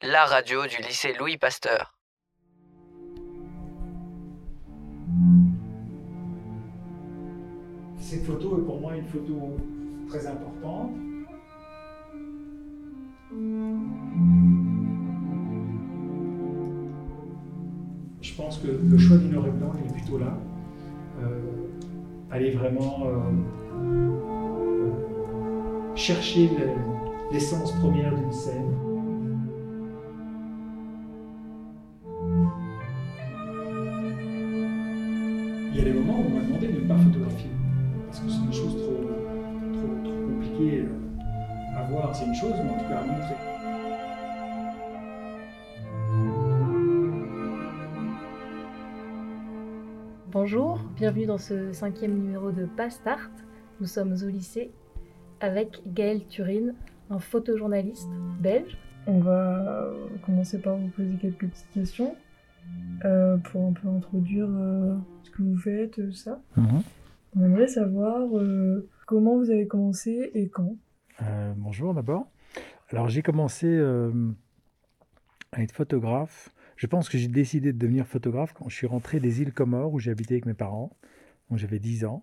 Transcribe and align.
La 0.00 0.24
radio 0.24 0.66
du 0.66 0.78
lycée 0.78 1.12
Louis 1.18 1.36
Pasteur. 1.36 1.98
Cette 7.98 8.24
photo 8.24 8.58
est 8.58 8.64
pour 8.64 8.80
moi 8.80 8.96
une 8.96 9.06
photo 9.06 9.54
très 10.08 10.26
importante. 10.26 10.92
Je 18.22 18.34
pense 18.34 18.58
que 18.58 18.68
le 18.68 18.98
choix 18.98 19.18
du 19.18 19.26
noir 19.26 19.46
et 19.46 19.50
blanc 19.50 19.72
il 19.78 19.90
est 19.90 19.92
plutôt 19.92 20.16
là. 20.18 20.38
Euh, 21.20 21.66
aller 22.30 22.52
vraiment 22.52 23.04
euh, 23.04 23.18
euh, 23.76 24.90
chercher 25.94 26.48
l'essence 27.30 27.72
première 27.72 28.14
d'une 28.14 28.32
scène. 28.32 28.87
Il 35.78 35.84
y 35.84 35.90
a 35.90 35.92
des 35.92 36.00
moments 36.00 36.18
où 36.18 36.24
on 36.26 36.30
m'a 36.30 36.40
demandé 36.40 36.66
de 36.66 36.80
ne 36.80 36.88
pas 36.88 36.96
photographier, 36.96 37.50
parce 38.06 38.18
que 38.18 38.28
c'est 38.28 38.44
une 38.44 38.52
chose 38.52 38.82
trop, 38.82 39.00
trop, 39.74 39.94
trop 40.02 40.26
compliquée 40.26 40.88
à 41.76 41.84
voir, 41.84 42.12
c'est 42.16 42.26
une 42.26 42.34
chose, 42.34 42.52
mais 42.64 42.70
en 42.70 42.78
tout 42.78 42.88
cas 42.88 42.98
à 42.98 43.04
montrer. 43.04 43.34
Bonjour, 50.32 50.80
bienvenue 50.96 51.26
dans 51.26 51.38
ce 51.38 51.70
cinquième 51.72 52.14
numéro 52.14 52.50
de 52.50 52.66
Pastart. 52.66 53.30
Nous 53.80 53.86
sommes 53.86 54.16
au 54.20 54.26
lycée 54.26 54.72
avec 55.38 55.80
Gaël 55.86 56.26
Turine, 56.26 56.74
un 57.08 57.20
photojournaliste 57.20 58.10
belge. 58.40 58.76
On 59.06 59.20
va 59.20 59.92
commencer 60.26 60.60
par 60.60 60.74
vous 60.74 60.88
poser 60.88 61.14
quelques 61.22 61.46
petites 61.46 61.70
questions 61.72 62.16
euh, 63.04 63.36
pour 63.38 63.66
un 63.66 63.72
peu 63.72 63.88
introduire 63.88 64.48
euh, 64.50 64.96
ce 65.22 65.30
que 65.30 65.42
vous 65.42 65.56
faites, 65.56 65.92
tout 65.92 66.12
ça. 66.12 66.40
Mhm. 66.56 66.82
On 67.36 67.44
aimerait 67.44 67.68
savoir 67.68 68.36
euh, 68.36 68.88
comment 69.06 69.36
vous 69.36 69.50
avez 69.50 69.66
commencé 69.66 70.30
et 70.34 70.48
quand. 70.48 70.76
Euh, 71.22 71.52
bonjour 71.56 71.94
d'abord. 71.94 72.30
Alors 72.90 73.08
j'ai 73.08 73.22
commencé 73.22 73.66
euh, 73.66 74.10
à 75.52 75.62
être 75.62 75.72
photographe. 75.72 76.50
Je 76.76 76.86
pense 76.86 77.08
que 77.08 77.18
j'ai 77.18 77.28
décidé 77.28 77.72
de 77.72 77.78
devenir 77.78 78.06
photographe 78.06 78.52
quand 78.54 78.68
je 78.68 78.76
suis 78.76 78.86
rentré 78.86 79.20
des 79.20 79.42
îles 79.42 79.52
Comores 79.52 79.92
où 79.92 79.98
j'ai 79.98 80.10
habité 80.10 80.34
avec 80.34 80.46
mes 80.46 80.54
parents. 80.54 80.96
Donc 81.50 81.58
j'avais 81.58 81.78
10 81.78 82.04
ans. 82.04 82.22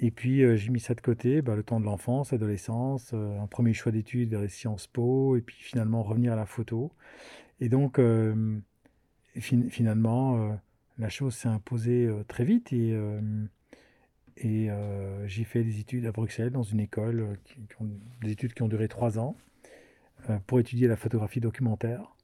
Et 0.00 0.10
puis 0.10 0.42
euh, 0.42 0.56
j'ai 0.56 0.70
mis 0.70 0.80
ça 0.80 0.94
de 0.94 1.00
côté, 1.00 1.42
bah, 1.42 1.54
le 1.54 1.62
temps 1.62 1.78
de 1.78 1.84
l'enfance, 1.84 2.32
l'adolescence, 2.32 3.12
euh, 3.14 3.38
un 3.40 3.46
premier 3.46 3.72
choix 3.72 3.92
d'études 3.92 4.30
vers 4.30 4.40
les 4.40 4.48
Sciences 4.48 4.88
Po, 4.88 5.36
et 5.36 5.42
puis 5.42 5.56
finalement 5.58 6.02
revenir 6.02 6.32
à 6.32 6.36
la 6.36 6.46
photo. 6.46 6.92
Et 7.60 7.68
donc 7.68 7.98
euh, 7.98 8.58
fin- 9.40 9.68
finalement, 9.70 10.50
euh, 10.50 10.54
la 10.98 11.08
chose 11.08 11.34
s'est 11.34 11.48
imposée 11.48 12.06
euh, 12.06 12.22
très 12.24 12.44
vite 12.44 12.72
et, 12.72 12.92
euh, 12.92 13.20
et 14.36 14.68
j'ai 15.26 15.44
fait 15.44 15.62
des 15.62 15.78
études 15.80 16.06
à 16.06 16.12
Bruxelles 16.12 16.50
dans 16.50 16.62
une 16.62 16.80
école, 16.80 17.38
des 18.22 18.32
études 18.32 18.54
qui 18.54 18.62
ont 18.62 18.68
duré 18.68 18.88
trois 18.88 19.18
ans 19.18 19.36
pour 20.46 20.58
étudier 20.58 20.88
la 20.88 20.96
photographie 20.96 21.40
documentaire. 21.40 22.14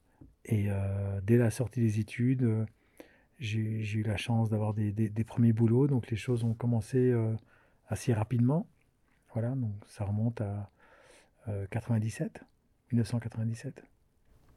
Et 0.46 0.68
dès 1.24 1.36
la 1.36 1.50
sortie 1.50 1.80
des 1.80 2.00
études, 2.00 2.42
euh, 2.44 2.64
j'ai 3.38 3.60
eu 3.60 4.02
la 4.02 4.16
chance 4.16 4.48
d'avoir 4.50 4.72
des, 4.74 4.90
des- 4.90 5.24
premiers 5.24 5.52
boulots, 5.52 5.86
donc 5.86 6.10
les 6.10 6.16
choses 6.16 6.42
ont 6.44 6.54
commencé 6.54 7.14
assez 7.88 8.12
rapidement. 8.14 8.66
Voilà, 9.34 9.50
donc 9.50 9.74
ça 9.86 10.04
remonte 10.04 10.40
à 10.40 10.70
euh, 11.48 11.66
97, 11.70 12.40
1997. 12.90 13.84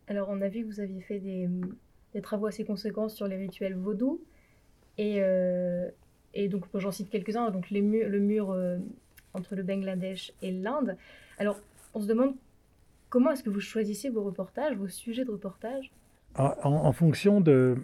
Alors 0.08 0.30
on 0.30 0.42
a 0.42 0.48
vu 0.48 0.62
que 0.64 0.68
vous 0.68 0.80
aviez 0.80 1.02
fait 1.02 1.20
des, 1.20 1.48
des 2.14 2.22
travaux 2.22 2.48
assez 2.48 2.64
conséquents 2.64 3.10
sur 3.10 3.28
les 3.28 3.38
rituels 3.38 3.76
vaudous. 3.76 4.22
Et, 4.98 5.16
euh, 5.20 5.90
et 6.34 6.48
donc 6.50 6.66
j'en 6.74 6.92
cite 6.92 7.10
quelques-uns, 7.10 7.50
donc 7.52 7.70
les 7.70 7.82
le 7.82 8.20
mur 8.20 8.52
euh, 8.52 8.78
entre 9.34 9.56
le 9.56 9.64
Bangladesh 9.64 10.34
et 10.42 10.52
l'Inde. 10.52 10.98
Alors 11.38 11.60
on 11.94 12.02
se 12.02 12.08
demande 12.08 12.36
comment 13.10 13.32
est-ce 13.32 13.44
que 13.44 13.50
vous 13.50 13.60
choisissez 13.62 14.10
vos 14.10 14.24
reportages, 14.24 14.76
vos 14.78 14.88
sujets 14.88 15.26
de 15.26 15.32
reportage 15.32 15.92
En, 16.36 16.54
en- 16.64 16.86
en 16.86 16.92
fonction 16.92 17.42
de. 17.42 17.78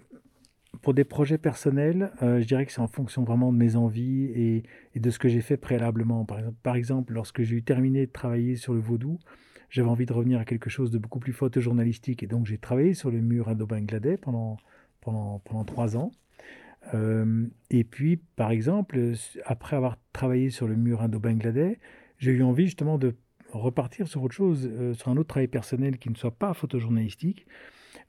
Pour 0.82 0.92
des 0.94 1.04
projets 1.04 1.38
personnels, 1.38 2.12
euh, 2.22 2.40
je 2.40 2.46
dirais 2.46 2.64
que 2.66 2.70
c'est 2.72 2.80
en 2.82 2.86
fonction 2.88 3.24
vraiment 3.24 3.52
de 3.52 3.56
mes 3.58 3.74
envies 3.74 4.26
et, 4.26 4.62
et 4.94 5.00
de 5.00 5.10
ce 5.10 5.18
que 5.18 5.26
j'ai 5.28 5.40
fait 5.40 5.56
préalablement. 5.56 6.24
Par 6.26 6.38
exemple, 6.38 6.56
par 6.62 6.76
exemple, 6.76 7.12
lorsque 7.14 7.42
j'ai 7.42 7.56
eu 7.56 7.62
terminé 7.62 8.06
de 8.06 8.12
travailler 8.12 8.54
sur 8.54 8.74
le 8.74 8.80
vaudou, 8.80 9.18
j'avais 9.70 9.88
envie 9.88 10.06
de 10.06 10.12
revenir 10.12 10.38
à 10.40 10.44
quelque 10.44 10.70
chose 10.70 10.90
de 10.90 10.98
beaucoup 10.98 11.18
plus 11.18 11.32
photojournalistique. 11.32 12.22
Et 12.22 12.26
donc, 12.26 12.46
j'ai 12.46 12.58
travaillé 12.58 12.94
sur 12.94 13.10
le 13.10 13.20
mur 13.20 13.48
indo-bangladais 13.48 14.16
pendant, 14.16 14.56
pendant, 15.00 15.40
pendant 15.40 15.64
trois 15.64 15.96
ans. 15.96 16.10
Euh, 16.94 17.46
et 17.70 17.84
puis, 17.84 18.16
par 18.16 18.50
exemple, 18.50 18.98
après 19.44 19.76
avoir 19.76 19.98
travaillé 20.12 20.50
sur 20.50 20.66
le 20.66 20.76
mur 20.76 21.02
indo-bangladais, 21.02 21.78
j'ai 22.18 22.32
eu 22.32 22.42
envie 22.42 22.66
justement 22.66 22.98
de 22.98 23.14
repartir 23.52 24.08
sur 24.08 24.22
autre 24.22 24.34
chose, 24.34 24.68
euh, 24.70 24.94
sur 24.94 25.08
un 25.08 25.16
autre 25.16 25.28
travail 25.28 25.48
personnel 25.48 25.98
qui 25.98 26.10
ne 26.10 26.14
soit 26.14 26.36
pas 26.36 26.54
photojournalistique, 26.54 27.46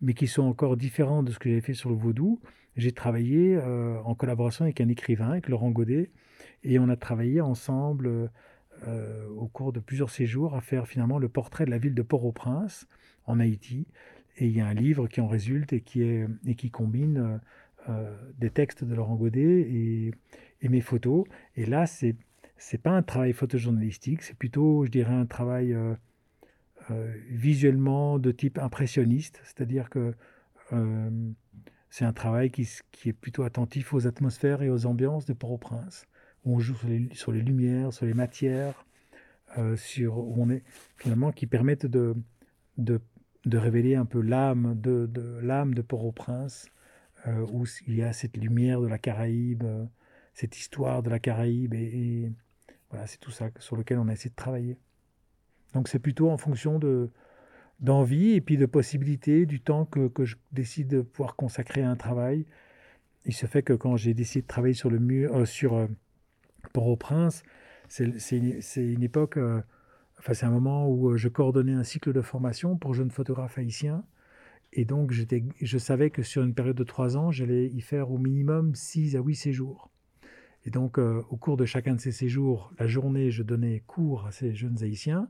mais 0.01 0.13
qui 0.13 0.27
soit 0.27 0.45
encore 0.45 0.77
différent 0.77 1.23
de 1.23 1.31
ce 1.31 1.39
que 1.39 1.49
j'avais 1.49 1.61
fait 1.61 1.73
sur 1.73 1.89
le 1.89 1.95
vaudou. 1.95 2.39
J'ai 2.75 2.91
travaillé 2.91 3.57
euh, 3.57 3.99
en 4.03 4.15
collaboration 4.15 4.63
avec 4.63 4.79
un 4.79 4.87
écrivain, 4.87 5.31
avec 5.31 5.49
Laurent 5.49 5.71
Godet, 5.71 6.11
et 6.63 6.79
on 6.79 6.87
a 6.89 6.95
travaillé 6.95 7.41
ensemble 7.41 8.31
euh, 8.87 9.27
au 9.29 9.47
cours 9.47 9.73
de 9.73 9.79
plusieurs 9.79 10.09
séjours 10.09 10.55
à 10.55 10.61
faire 10.61 10.87
finalement 10.87 11.19
le 11.19 11.29
portrait 11.29 11.65
de 11.65 11.71
la 11.71 11.77
ville 11.77 11.95
de 11.95 12.01
Port-au-Prince, 12.01 12.87
en 13.25 13.39
Haïti. 13.39 13.87
Et 14.37 14.47
il 14.47 14.55
y 14.55 14.61
a 14.61 14.67
un 14.67 14.73
livre 14.73 15.07
qui 15.07 15.21
en 15.21 15.27
résulte 15.27 15.73
et 15.73 15.81
qui, 15.81 16.03
est, 16.03 16.27
et 16.45 16.55
qui 16.55 16.71
combine 16.71 17.17
euh, 17.17 17.37
euh, 17.89 18.15
des 18.37 18.49
textes 18.49 18.83
de 18.83 18.95
Laurent 18.95 19.15
Godet 19.15 19.61
et, 19.61 20.11
et 20.61 20.69
mes 20.69 20.81
photos. 20.81 21.25
Et 21.55 21.65
là, 21.65 21.85
c'est 21.85 22.15
c'est 22.61 22.77
pas 22.77 22.91
un 22.91 23.03
travail 23.03 23.31
photojournalistique, 23.31 24.21
c'est 24.21 24.37
plutôt, 24.37 24.83
je 24.83 24.91
dirais, 24.91 25.13
un 25.13 25.25
travail 25.25 25.73
visuellement 27.29 28.19
de 28.19 28.33
type 28.33 28.57
impressionniste, 28.57 29.39
c'est-à-dire 29.45 29.89
que 29.89 30.13
c'est 31.89 32.03
un 32.03 32.11
travail 32.11 32.51
qui, 32.51 32.67
qui 32.91 33.07
est 33.07 33.13
plutôt 33.13 33.43
attentif 33.43 33.93
aux 33.93 34.07
atmosphères 34.07 34.61
et 34.61 34.69
aux 34.69 34.85
ambiances 34.85 35.25
de 35.25 35.31
Port-au-Prince, 35.31 36.05
où 36.45 36.55
on 36.55 36.59
joue 36.59 36.75
sur 36.75 36.87
les, 36.87 37.09
sur 37.13 37.31
les 37.31 37.41
lumières, 37.41 37.93
sur 37.93 38.05
les 38.05 38.13
matières, 38.13 38.85
euh, 39.57 39.75
sur, 39.75 40.17
où 40.17 40.35
on 40.37 40.49
est 40.49 40.63
finalement 40.97 41.31
qui 41.31 41.47
permettent 41.47 41.85
de, 41.85 42.15
de, 42.77 43.01
de 43.45 43.57
révéler 43.57 43.95
un 43.95 44.05
peu 44.05 44.21
l'âme 44.21 44.79
de, 44.79 45.05
de, 45.07 45.39
l'âme 45.41 45.73
de 45.73 45.81
Port-au-Prince, 45.81 46.67
euh, 47.27 47.45
où 47.51 47.65
il 47.87 47.95
y 47.95 48.03
a 48.03 48.13
cette 48.13 48.37
lumière 48.37 48.81
de 48.81 48.87
la 48.87 48.97
Caraïbe, 48.97 49.63
euh, 49.63 49.85
cette 50.33 50.57
histoire 50.57 51.03
de 51.03 51.09
la 51.09 51.19
Caraïbe, 51.19 51.73
et, 51.73 52.23
et 52.23 52.31
voilà, 52.89 53.07
c'est 53.07 53.19
tout 53.19 53.31
ça 53.31 53.49
sur 53.59 53.75
lequel 53.75 53.97
on 53.99 54.07
a 54.07 54.13
essayé 54.13 54.29
de 54.29 54.35
travailler. 54.35 54.77
Donc 55.73 55.87
c'est 55.87 55.99
plutôt 55.99 56.29
en 56.29 56.37
fonction 56.37 56.79
de 56.79 57.09
d'envie 57.79 58.31
et 58.31 58.41
puis 58.41 58.57
de 58.57 58.65
possibilités, 58.65 59.45
du 59.45 59.61
temps 59.61 59.85
que, 59.85 60.09
que 60.09 60.25
je 60.25 60.35
décide 60.51 60.87
de 60.89 61.01
pouvoir 61.01 61.35
consacrer 61.37 61.81
à 61.81 61.89
un 61.89 61.95
travail. 61.95 62.45
Il 63.25 63.33
se 63.33 63.45
fait 63.45 63.63
que 63.63 63.73
quand 63.73 63.95
j'ai 63.95 64.13
décidé 64.13 64.41
de 64.41 64.47
travailler 64.47 64.73
sur 64.73 64.89
le 64.89 64.99
mur, 64.99 65.47
sur 65.47 65.87
Port-au-Prince, 66.73 67.43
c'est 67.87 68.05
une, 68.77 69.03
époque, 69.03 69.37
euh, 69.37 69.61
enfin 70.19 70.33
c'est 70.33 70.45
un 70.45 70.51
moment 70.51 70.87
où 70.87 71.09
euh, 71.09 71.17
je 71.17 71.27
coordonnais 71.27 71.73
un 71.73 71.83
cycle 71.83 72.13
de 72.13 72.21
formation 72.21 72.77
pour 72.77 72.93
jeunes 72.93 73.11
photographes 73.11 73.57
haïtiens. 73.57 74.03
Et 74.71 74.85
donc 74.85 75.11
je 75.11 75.77
savais 75.79 76.11
que 76.11 76.21
sur 76.21 76.43
une 76.43 76.53
période 76.53 76.77
de 76.77 76.83
trois 76.83 77.17
ans, 77.17 77.31
j'allais 77.31 77.67
y 77.67 77.81
faire 77.81 78.11
au 78.11 78.19
minimum 78.19 78.75
six 78.75 79.15
à 79.15 79.19
huit 79.19 79.35
séjours. 79.35 79.89
Et 80.65 80.71
donc, 80.71 80.99
euh, 80.99 81.23
au 81.29 81.37
cours 81.37 81.57
de 81.57 81.65
chacun 81.65 81.95
de 81.95 81.99
ces 82.01 82.11
séjours, 82.11 82.71
la 82.77 82.85
journée, 82.85 83.31
je 83.31 83.43
donnais 83.43 83.81
cours 83.87 84.27
à 84.27 84.31
ces 84.31 84.53
jeunes 84.53 84.83
haïtiens. 84.83 85.29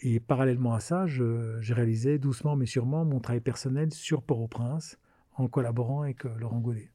Et 0.00 0.20
parallèlement 0.20 0.74
à 0.74 0.80
ça, 0.80 1.06
je 1.06 1.72
réalisais 1.72 2.18
doucement 2.18 2.54
mais 2.54 2.66
sûrement 2.66 3.04
mon 3.04 3.18
travail 3.18 3.40
personnel 3.40 3.92
sur 3.92 4.22
Port-au-Prince 4.22 4.98
en 5.34 5.48
collaborant 5.48 6.02
avec 6.02 6.22
Laurent 6.24 6.60
Godet. 6.60 6.90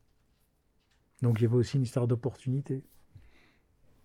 Donc, 1.22 1.40
il 1.40 1.44
y 1.44 1.46
avait 1.46 1.56
aussi 1.56 1.78
une 1.78 1.84
histoire 1.84 2.08
d'opportunité. 2.08 2.84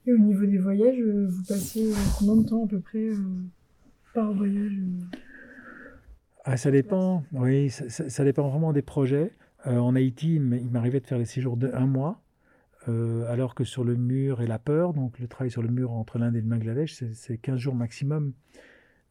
Et 0.08 0.12
au 0.14 0.16
niveau 0.18 0.46
des 0.46 0.56
voyages, 0.56 0.98
euh, 0.98 1.26
vous 1.28 1.42
passez 1.46 1.92
euh, 1.92 1.94
combien 2.18 2.36
de 2.36 2.48
temps 2.48 2.64
à 2.64 2.66
peu 2.68 2.80
près 2.80 3.08
euh, 3.10 3.14
par 4.14 4.32
voyage 4.32 4.72
Ah, 6.44 6.56
ça 6.56 6.70
dépend, 6.70 7.24
oui, 7.32 7.68
ça, 7.68 7.90
ça- 7.90 8.08
ça 8.08 8.24
dépend 8.24 8.48
vraiment 8.48 8.72
des 8.72 8.80
projets. 8.80 9.32
Euh, 9.66 9.76
en 9.78 9.94
Haïti, 9.94 10.36
il 10.36 10.40
m'arrivait 10.70 11.00
de 11.00 11.06
faire 11.06 11.18
des 11.18 11.26
séjours 11.26 11.58
de 11.58 11.70
un 11.74 11.86
mois, 11.86 12.22
euh, 12.88 13.30
alors 13.30 13.54
que 13.54 13.64
sur 13.64 13.84
le 13.84 13.96
mur 13.96 14.40
et 14.40 14.46
la 14.46 14.58
peur, 14.58 14.94
donc 14.94 15.18
le 15.18 15.28
travail 15.28 15.50
sur 15.50 15.60
le 15.60 15.68
mur 15.68 15.92
entre 15.92 16.18
l'Inde 16.18 16.36
et 16.36 16.40
le 16.40 16.46
Bangladesh, 16.46 16.94
c'est- 16.94 17.12
c'est 17.12 17.36
15 17.36 17.58
jours 17.58 17.74
maximum. 17.74 18.32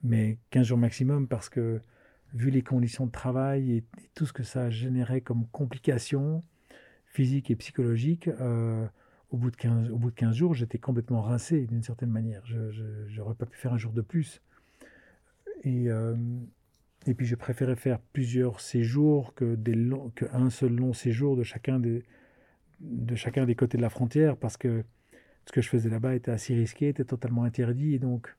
Mais 0.02 0.40
15 0.50 0.66
jours 0.66 0.80
maximum 0.80 1.28
parce 1.28 1.48
que, 1.48 1.80
vu 2.34 2.50
les 2.50 2.64
conditions 2.64 3.06
de 3.06 3.12
travail 3.12 3.72
et, 3.72 3.78
et 3.78 3.84
tout 4.16 4.26
ce 4.26 4.34
que 4.34 4.42
ça 4.44 4.72
générait 4.72 5.22
comme 5.22 5.46
complications 5.52 6.44
physiques 7.06 7.52
et 7.52 7.56
psychologiques, 7.56 8.30
euh, 8.42 8.88
au, 9.32 9.38
bout 9.38 9.52
de 9.52 9.56
15, 9.56 9.92
au 9.92 9.98
bout 9.98 10.10
de 10.10 10.16
15 10.16 10.36
jours, 10.36 10.54
j'étais 10.54 10.78
complètement 10.78 11.22
rincé 11.22 11.66
d'une 11.66 11.84
certaine 11.84 12.10
manière. 12.10 12.46
Je 12.46 13.18
n'aurais 13.18 13.36
pas 13.36 13.46
pu 13.46 13.58
faire 13.58 13.74
un 13.74 13.78
jour 13.78 13.94
de 13.94 14.02
plus. 14.02 14.42
Et, 15.64 15.90
euh, 15.90 16.16
puis 17.18 17.26
je 17.26 17.36
préférais 17.36 17.76
faire 17.76 18.00
plusieurs 18.00 18.60
séjours 18.60 19.34
que 19.34 19.56
qu'un 20.16 20.50
seul 20.50 20.76
long 20.76 20.94
séjour 20.94 21.38
de 21.38 21.44
chacun 21.44 21.80
des, 21.80 22.04
de 22.82 23.16
chacun 23.16 23.46
des 23.46 23.56
côtés 23.56 23.78
de 23.78 23.82
la 23.82 23.90
frontière 23.90 24.38
parce 24.38 24.58
que 24.58 24.84
ce 25.46 25.52
que 25.52 25.62
je 25.62 25.70
faisais 25.70 25.90
là-bas 25.90 26.16
était 26.16 26.32
assez 26.32 26.54
risqué, 26.54 26.90
était 26.90 27.06
totalement 27.06 27.44
interdit. 27.44 27.96
Et 27.96 28.00
donc, 28.00 28.36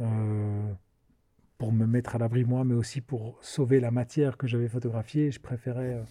euh, 0.00 0.72
pour 1.58 1.72
me 1.72 1.86
mettre 1.86 2.16
à 2.16 2.18
l'abri 2.18 2.44
moi, 2.44 2.64
mais 2.64 2.74
aussi 2.74 3.00
pour 3.00 3.38
sauver 3.42 3.80
la 3.80 3.90
matière 3.90 4.36
que 4.36 4.46
j'avais 4.46 4.68
photographiée, 4.68 5.30
je 5.30 5.40
préférais 5.40 5.94
euh, 5.94 6.02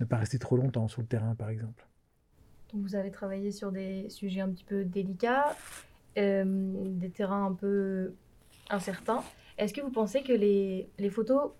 ne 0.00 0.04
pas 0.06 0.16
rester 0.16 0.38
trop 0.38 0.56
longtemps 0.56 0.88
sur 0.88 1.02
le 1.02 1.06
terrain, 1.06 1.34
par 1.34 1.50
exemple. 1.50 1.86
Vous 2.74 2.96
avez 2.96 3.10
travaillé 3.10 3.52
sur 3.52 3.72
des 3.72 4.08
sujets 4.08 4.40
un 4.40 4.50
petit 4.50 4.64
peu 4.64 4.84
délicats, 4.84 5.56
euh, 6.18 6.44
des 6.44 7.10
terrains 7.10 7.46
un 7.46 7.52
peu 7.52 8.12
incertains. 8.68 9.22
Est-ce 9.58 9.72
que 9.72 9.80
vous 9.80 9.90
pensez 9.90 10.22
que 10.22 10.32
les, 10.32 10.88
les 10.98 11.10
photos 11.10 11.52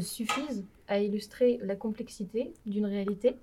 suffisent 0.00 0.64
à 0.88 0.98
illustrer 0.98 1.58
la 1.62 1.76
complexité 1.76 2.54
d'une 2.66 2.86
réalité? 2.86 3.36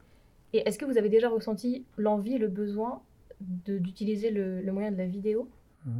Et 0.53 0.67
est-ce 0.67 0.77
que 0.77 0.85
vous 0.85 0.97
avez 0.97 1.09
déjà 1.09 1.29
ressenti 1.29 1.85
l'envie, 1.97 2.37
le 2.37 2.47
besoin 2.47 3.01
d'utiliser 3.39 4.31
le, 4.31 4.71
moyen 4.71 4.91
de 4.91 4.97
la 4.97 5.07
vidéo? 5.07 5.49
Mmh. 5.85 5.91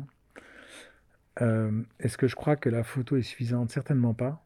euh, 1.42 1.84
Est-ce 2.00 2.18
que 2.18 2.28
je 2.28 2.36
crois 2.36 2.56
que 2.56 2.70
la 2.70 2.84
photo 2.84 3.16
est 3.16 3.22
suffisante? 3.22 3.72
Certainement 3.72 4.14
pas. 4.14 4.44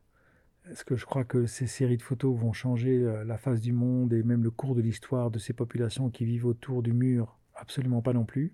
Est-ce 0.72 0.84
que 0.84 0.96
je 0.96 1.06
crois 1.06 1.24
que 1.24 1.46
ces 1.46 1.68
séries 1.68 1.98
de 1.98 2.02
photos 2.02 2.36
vont 2.36 2.54
changer 2.54 2.98
euh, 3.04 3.24
la 3.24 3.38
face 3.38 3.62
du 3.62 3.72
monde 3.72 4.14
et 4.14 4.24
même 4.24 4.44
le 4.44 4.52
cours 4.52 4.76
de 4.76 4.82
l'histoire 4.82 5.30
de 5.30 5.38
ces 5.38 5.54
populations 5.54 6.10
qui 6.10 6.26
vivent 6.26 6.48
autour 6.48 6.82
du 6.82 6.94
mur? 6.94 7.38
Absolument 7.56 8.02
pas 8.02 8.14
non 8.14 8.26
plus. 8.26 8.54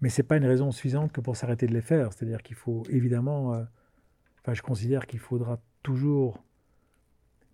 Mais 0.00 0.08
ce 0.08 0.20
n'est 0.20 0.26
pas 0.26 0.36
une 0.36 0.46
raison 0.46 0.72
suffisante 0.72 1.12
que 1.12 1.20
pour 1.20 1.36
s'arrêter 1.36 1.66
de 1.66 1.72
les 1.72 1.80
faire. 1.80 2.12
C'est-à-dire 2.12 2.42
qu'il 2.42 2.56
faut 2.56 2.82
évidemment... 2.90 3.54
Euh, 3.54 3.64
je 4.52 4.60
considère 4.60 5.06
qu'il 5.06 5.20
faudra 5.20 5.58
toujours 5.82 6.44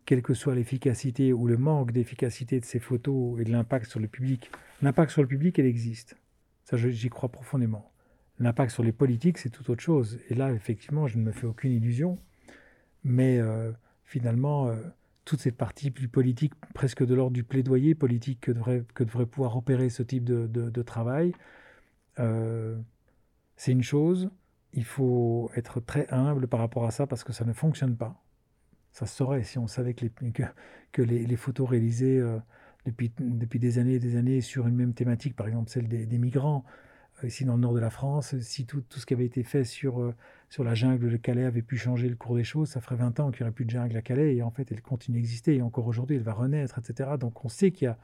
quelle 0.07 0.23
que 0.23 0.35
soit 0.35 0.57
l'efficacité 0.57 1.33
ou 1.33 1.47
le 1.47 1.57
manque 1.57 1.93
d'efficacité 1.93 2.59
de 2.59 2.65
ces 2.65 2.81
photos 2.81 3.39
et 3.39 3.45
de 3.45 3.53
l'impact 3.53 3.87
sur 3.87 4.01
le 4.01 4.09
public, 4.09 4.51
l'impact 4.83 5.13
sur 5.13 5.23
le 5.23 5.29
public, 5.29 5.57
elle 5.61 5.67
existe. 5.67 6.17
Ça, 6.65 6.77
j'y 6.77 7.09
crois 7.11 7.29
profondément. 7.29 7.93
L'impact 8.41 8.73
sur 8.73 8.83
les 8.83 8.93
politiques, 8.93 9.39
c'est 9.39 9.51
tout 9.51 9.71
autre 9.71 9.83
chose. 9.83 10.19
Et 10.31 10.35
là, 10.35 10.53
effectivement, 10.53 11.07
je 11.07 11.19
ne 11.19 11.23
me 11.23 11.31
fais 11.31 11.47
aucune 11.47 11.71
illusion. 11.71 12.19
Mais 13.05 13.39
euh, 13.39 13.73
finalement, 14.05 14.69
euh, 14.69 14.77
toute 15.25 15.41
cette 15.41 15.57
partie 15.57 15.91
plus 15.91 16.09
politique, 16.09 16.55
presque 16.75 17.05
de 17.05 17.15
l'ordre 17.15 17.33
du 17.33 17.45
plaidoyer 17.45 17.95
politique 17.95 18.41
que 18.41 18.53
devrait, 18.53 18.83
pouvoir 19.27 19.57
opérer 19.57 19.89
ce 19.91 20.03
type 20.03 20.25
de, 20.25 20.83
travail, 20.83 21.33
euh, 22.19 22.77
c'est 23.57 23.73
une 23.73 23.83
chose. 23.83 24.31
Il 24.73 24.85
faut 24.85 25.51
être 25.57 25.81
très 25.81 26.09
humble 26.11 26.47
par 26.47 26.61
rapport 26.61 26.85
à 26.85 26.91
ça 26.91 27.07
parce 27.07 27.25
que 27.25 27.33
ça 27.33 27.45
ne 27.45 27.53
fonctionne 27.53 27.97
pas. 27.97 28.23
Ça 28.93 29.07
se 29.07 29.17
saurait 29.17 29.45
si 29.45 29.59
on 29.59 29.67
savait 29.67 29.95
que 29.95 31.03
les, 31.03 31.37
photos 31.37 31.69
réalisées 31.69 32.21
depuis, 32.87 33.59
des 33.59 33.79
années 33.79 33.95
et 33.95 33.99
des 33.99 34.17
années 34.17 34.41
sur 34.41 34.67
une 34.67 34.75
même 34.75 34.95
thématique, 34.95 35.37
par 35.37 35.47
exemple 35.47 35.71
celle 35.71 35.89
des, 35.89 36.19
migrants, 36.19 36.65
ici 37.27 37.45
dans 37.45 37.55
le 37.55 37.61
nord 37.61 37.75
de 37.75 37.81
la 37.81 37.91
France, 37.91 38.39
si 38.41 38.67
tout, 38.67 38.83
tout 38.83 38.99
ce 38.99 39.07
qui 39.07 39.15
avait 39.15 39.27
été 39.27 39.43
fait 39.43 39.65
sur, 39.65 40.01
euh, 40.01 40.15
sur 40.49 40.65
la 40.65 40.75
jungle 40.75 41.11
de 41.11 41.17
Calais 41.17 41.45
avait 41.45 41.63
pu 41.63 41.77
changer 41.77 42.09
le 42.09 42.17
cours 42.17 42.37
des 42.37 42.45
choses, 42.45 42.69
ça 42.69 42.81
ferait 42.81 42.97
20 42.97 43.21
ans 43.21 43.31
qu'il 43.31 43.43
n'y 43.43 43.49
aurait 43.49 43.55
plus 43.55 43.65
de 43.65 43.71
jungle 43.71 43.97
à 43.97 44.03
Calais, 44.03 44.37
et 44.37 44.43
en 44.43 44.51
fait 44.51 44.71
elle 44.73 44.83
continue 44.83 45.19
d'exister, 45.19 45.57
et 45.57 45.63
encore 45.63 45.87
aujourd'hui 45.87 46.17
elle 46.17 46.23
va 46.23 46.33
renaître, 46.33 46.79
etc. 46.79 47.11
Donc 47.19 47.45
on 47.45 47.49
sait 47.49 47.71
qu'il 47.71 47.87
y 47.87 47.89
a 47.89 47.99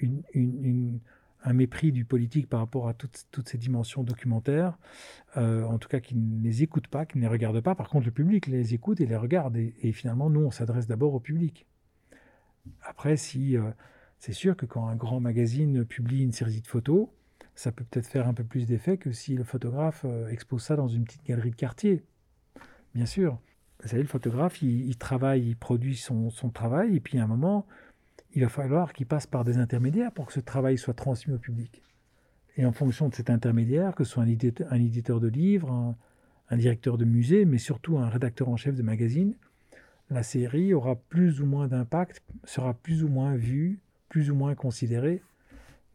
une, 0.00 0.22
une 0.34 1.00
un 1.44 1.52
mépris 1.52 1.92
du 1.92 2.04
politique 2.04 2.48
par 2.48 2.60
rapport 2.60 2.88
à 2.88 2.94
toutes, 2.94 3.26
toutes 3.30 3.48
ces 3.48 3.58
dimensions 3.58 4.02
documentaires, 4.02 4.78
euh, 5.36 5.64
en 5.64 5.78
tout 5.78 5.88
cas 5.88 6.00
qui 6.00 6.14
ne 6.14 6.42
les 6.42 6.62
écoute 6.62 6.86
pas, 6.88 7.06
qui 7.06 7.18
ne 7.18 7.22
les 7.22 7.28
regarde 7.28 7.60
pas. 7.60 7.74
Par 7.74 7.88
contre, 7.88 8.06
le 8.06 8.12
public 8.12 8.46
les 8.46 8.74
écoute 8.74 9.00
et 9.00 9.06
les 9.06 9.16
regarde, 9.16 9.56
et, 9.56 9.92
finalement, 9.92 10.30
nous, 10.30 10.40
on 10.40 10.50
s'adresse 10.50 10.86
d'abord 10.86 11.14
au 11.14 11.20
public. 11.20 11.66
Après, 12.82 13.16
si 13.16 13.56
euh, 13.56 13.70
c'est 14.18 14.32
sûr 14.32 14.56
que 14.56 14.66
quand 14.66 14.86
un 14.86 14.96
grand 14.96 15.20
magazine 15.20 15.84
publie 15.84 16.22
une 16.22 16.32
série 16.32 16.60
de 16.60 16.66
photos, 16.66 17.08
ça 17.54 17.72
peut 17.72 17.84
peut-être 17.84 18.06
faire 18.06 18.26
un 18.28 18.34
peu 18.34 18.44
plus 18.44 18.66
d'effet 18.66 18.96
que 18.96 19.12
si 19.12 19.34
le 19.36 19.44
photographe 19.44 20.04
euh, 20.04 20.28
expose 20.28 20.62
ça 20.62 20.76
dans 20.76 20.88
une 20.88 21.04
petite 21.04 21.24
galerie 21.24 21.50
de 21.50 21.56
quartier. 21.56 22.02
Bien 22.94 23.06
sûr. 23.06 23.38
Vous 23.82 23.88
savez, 23.88 24.02
le 24.02 24.08
photographe, 24.08 24.62
il, 24.62 24.96
travaille, 24.96 25.48
il 25.48 25.56
produit 25.56 25.96
son, 25.96 26.30
son 26.30 26.50
travail, 26.50 26.94
et 26.94 27.00
puis 27.00 27.18
à 27.18 27.24
un 27.24 27.26
moment, 27.26 27.66
il 28.34 28.42
va 28.42 28.48
falloir 28.48 28.92
qu'il 28.92 29.06
passe 29.06 29.26
par 29.26 29.44
des 29.44 29.58
intermédiaires 29.58 30.12
pour 30.12 30.26
que 30.26 30.32
ce 30.32 30.40
travail 30.40 30.78
soit 30.78 30.94
transmis 30.94 31.34
au 31.34 31.38
public. 31.38 31.82
Et 32.56 32.64
en 32.64 32.72
fonction 32.72 33.08
de 33.08 33.14
cet 33.14 33.30
intermédiaire, 33.30 33.94
que 33.94 34.04
ce 34.04 34.12
soit 34.12 34.22
un 34.22 34.28
éditeur, 34.28 35.20
de 35.20 35.28
livres, 35.28 35.96
un, 36.50 36.56
directeur 36.56 36.98
de 36.98 37.04
musée, 37.04 37.44
mais 37.44 37.58
surtout 37.58 37.98
un 37.98 38.08
rédacteur 38.08 38.48
en 38.48 38.56
chef 38.56 38.76
de 38.76 38.82
magazine, 38.82 39.34
la 40.10 40.22
série 40.22 40.74
aura 40.74 40.96
plus 40.96 41.40
ou 41.40 41.46
moins 41.46 41.66
d'impact, 41.66 42.22
sera 42.44 42.74
plus 42.74 43.02
ou 43.02 43.08
moins 43.08 43.34
vue, 43.34 43.80
plus 44.10 44.30
ou 44.30 44.34
moins 44.34 44.54
considérée. 44.54 45.22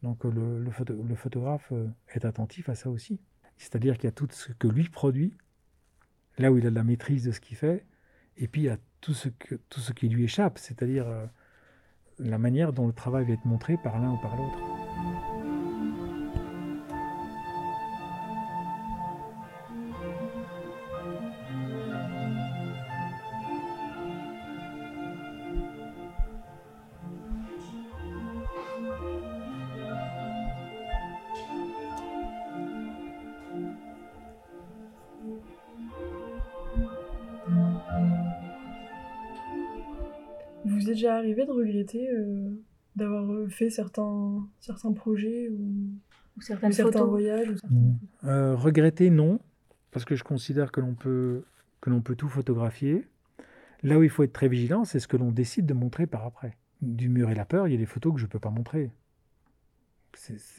Donc 0.02 0.24
le, 0.24 0.62
le, 0.62 1.14
photographe 1.16 1.68
euh, 1.72 1.88
est 2.14 2.24
attentif 2.24 2.68
à 2.68 2.74
ça 2.74 2.88
aussi. 2.88 3.20
C'est-à-dire 3.56 3.96
qu'il 3.96 4.04
y 4.04 4.08
a 4.08 4.12
tout 4.12 4.28
ce 4.30 4.52
que 4.52 4.68
lui 4.68 4.88
produit, 4.88 5.36
là 6.38 6.52
où 6.52 6.58
il 6.58 6.66
a 6.66 6.70
de 6.70 6.74
la 6.74 6.84
maîtrise 6.84 7.24
de 7.24 7.32
ce 7.32 7.40
qu'il 7.40 7.56
fait, 7.56 7.84
et 8.36 8.46
puis 8.46 8.62
il 8.62 8.64
y 8.64 8.70
a 8.70 8.78
tout 9.00 9.14
ce, 9.14 9.28
que, 9.28 9.56
tout 9.68 9.80
ce 9.80 9.92
qui 9.92 10.08
lui 10.08 10.24
échappe, 10.24 10.58
c'est-à-dire 10.58 11.08
euh, 11.08 11.26
la 12.18 12.38
manière 12.38 12.72
dont 12.72 12.86
le 12.86 12.92
travail 12.92 13.26
va 13.26 13.32
être 13.32 13.44
montré 13.44 13.76
par 13.76 13.98
l'un 13.98 14.12
ou 14.12 14.20
par 14.20 14.36
l'autre. 14.36 14.77
Vous 40.88 40.92
êtes 40.92 40.96
déjà 40.96 41.16
arrivé 41.16 41.44
de 41.44 41.50
regretter 41.50 42.10
euh, 42.10 42.50
d'avoir 42.96 43.30
euh, 43.30 43.48
fait 43.48 43.70
certains, 43.70 44.46
certains 44.60 44.92
projets 44.92 45.48
ou, 45.50 46.40
certains 46.40 47.04
voyages 47.04 47.54
euh, 48.24 48.54
Regretter, 48.54 49.10
non, 49.10 49.40
parce 49.90 50.04
que 50.04 50.14
je 50.14 50.24
considère 50.24 50.72
que 50.72 50.80
l'on 50.80 50.94
peut, 50.94 51.44
que 51.80 51.90
l'on 51.90 52.00
peut 52.00 52.16
tout 52.16 52.28
photographier. 52.28 53.06
Là 53.82 53.98
où 53.98 54.02
il 54.02 54.08
faut 54.08 54.22
être 54.22 54.32
très 54.32 54.48
vigilant, 54.48 54.84
c'est 54.84 55.00
ce 55.00 55.08
que 55.08 55.16
l'on 55.16 55.30
décide 55.30 55.66
de 55.66 55.74
montrer 55.74 56.06
par 56.06 56.24
après. 56.24 56.56
Du 56.80 57.08
mur 57.08 57.30
et 57.30 57.34
la 57.34 57.44
peur, 57.44 57.68
il 57.68 57.72
y 57.72 57.74
a 57.74 57.78
des 57.78 57.86
photos 57.86 58.14
que 58.14 58.20
je 58.20 58.24
ne 58.24 58.30
peux 58.30 58.38
pas 58.38 58.50
montrer. 58.50 58.90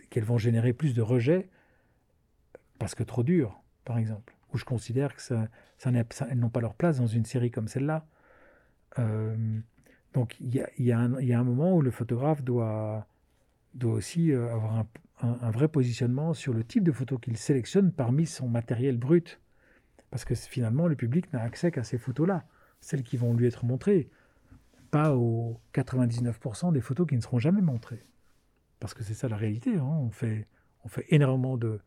qu'elles 0.10 0.25
vont 0.25 0.38
générer 0.38 0.74
plus 0.74 0.94
de 0.94 1.01
rejets 1.01 1.50
parce 2.77 2.94
que 2.94 3.03
trop 3.03 3.24
dures, 3.24 3.62
par 3.84 3.98
exemple. 3.98 4.36
Ou 4.53 4.58
je 4.58 4.65
considère 4.65 5.15
que 5.15 5.22
ça, 5.22 5.48
ça, 5.77 5.92
elles 6.30 6.39
n'ont 6.39 6.50
pas 6.50 6.62
leur 6.62 6.75
place 6.75 6.98
dans 6.98 7.08
une 7.08 7.25
série 7.25 7.51
comme 7.51 7.68
celle-là. 7.68 8.06
Euh, 8.98 9.62
donc 10.13 10.36
il 10.39 10.66
y 10.78 10.92
a, 10.92 11.00
un 11.00 11.44
moment 11.44 11.75
où 11.75 11.82
le 11.82 11.92
photographe 11.92 12.44
doit, 12.44 13.08
aussi 13.84 14.32
euh, 14.32 14.51
avoir 14.51 14.78
un, 14.80 14.88
un, 15.22 15.51
vrai 15.51 15.68
positionnement 15.68 16.34
sur 16.34 16.54
le 16.54 16.63
type 16.63 16.84
de 16.84 16.92
photo 16.92 17.18
qu'il 17.18 17.38
sélectionne 17.38 17.92
parmi 17.92 18.25
son 18.25 18.48
matériel 18.48 18.98
brut. 18.98 19.39
Parce 20.10 20.25
que 20.25 20.34
finalement, 20.34 20.88
le 20.88 20.96
public 20.96 21.32
n'a 21.34 21.42
accès 21.42 21.72
qu'à 21.72 21.84
ces 21.84 21.98
photos-là, 21.98 22.46
celles 22.82 23.04
qui 23.04 23.18
vont 23.18 23.34
lui 23.34 23.46
être 23.46 23.66
montrées, 23.66 24.10
pas 24.89 25.16
aux 25.16 25.60
99% 25.74 26.74
des 26.74 26.82
photos 26.82 27.08
qui 27.08 27.16
ne 27.16 27.22
seront 27.22 27.39
jamais 27.39 27.62
montrées. 27.62 28.04
Parce 28.80 28.94
que 28.94 29.04
c'est 29.04 29.13
ça 29.13 29.28
la 29.28 29.38
réalité. 29.38 29.75
Hein. 29.75 29.84
On, 29.84 30.10
fait, 30.10 30.48
on 30.84 30.88
fait 30.88 31.06
énormément 31.10 31.58
de, 31.58 31.80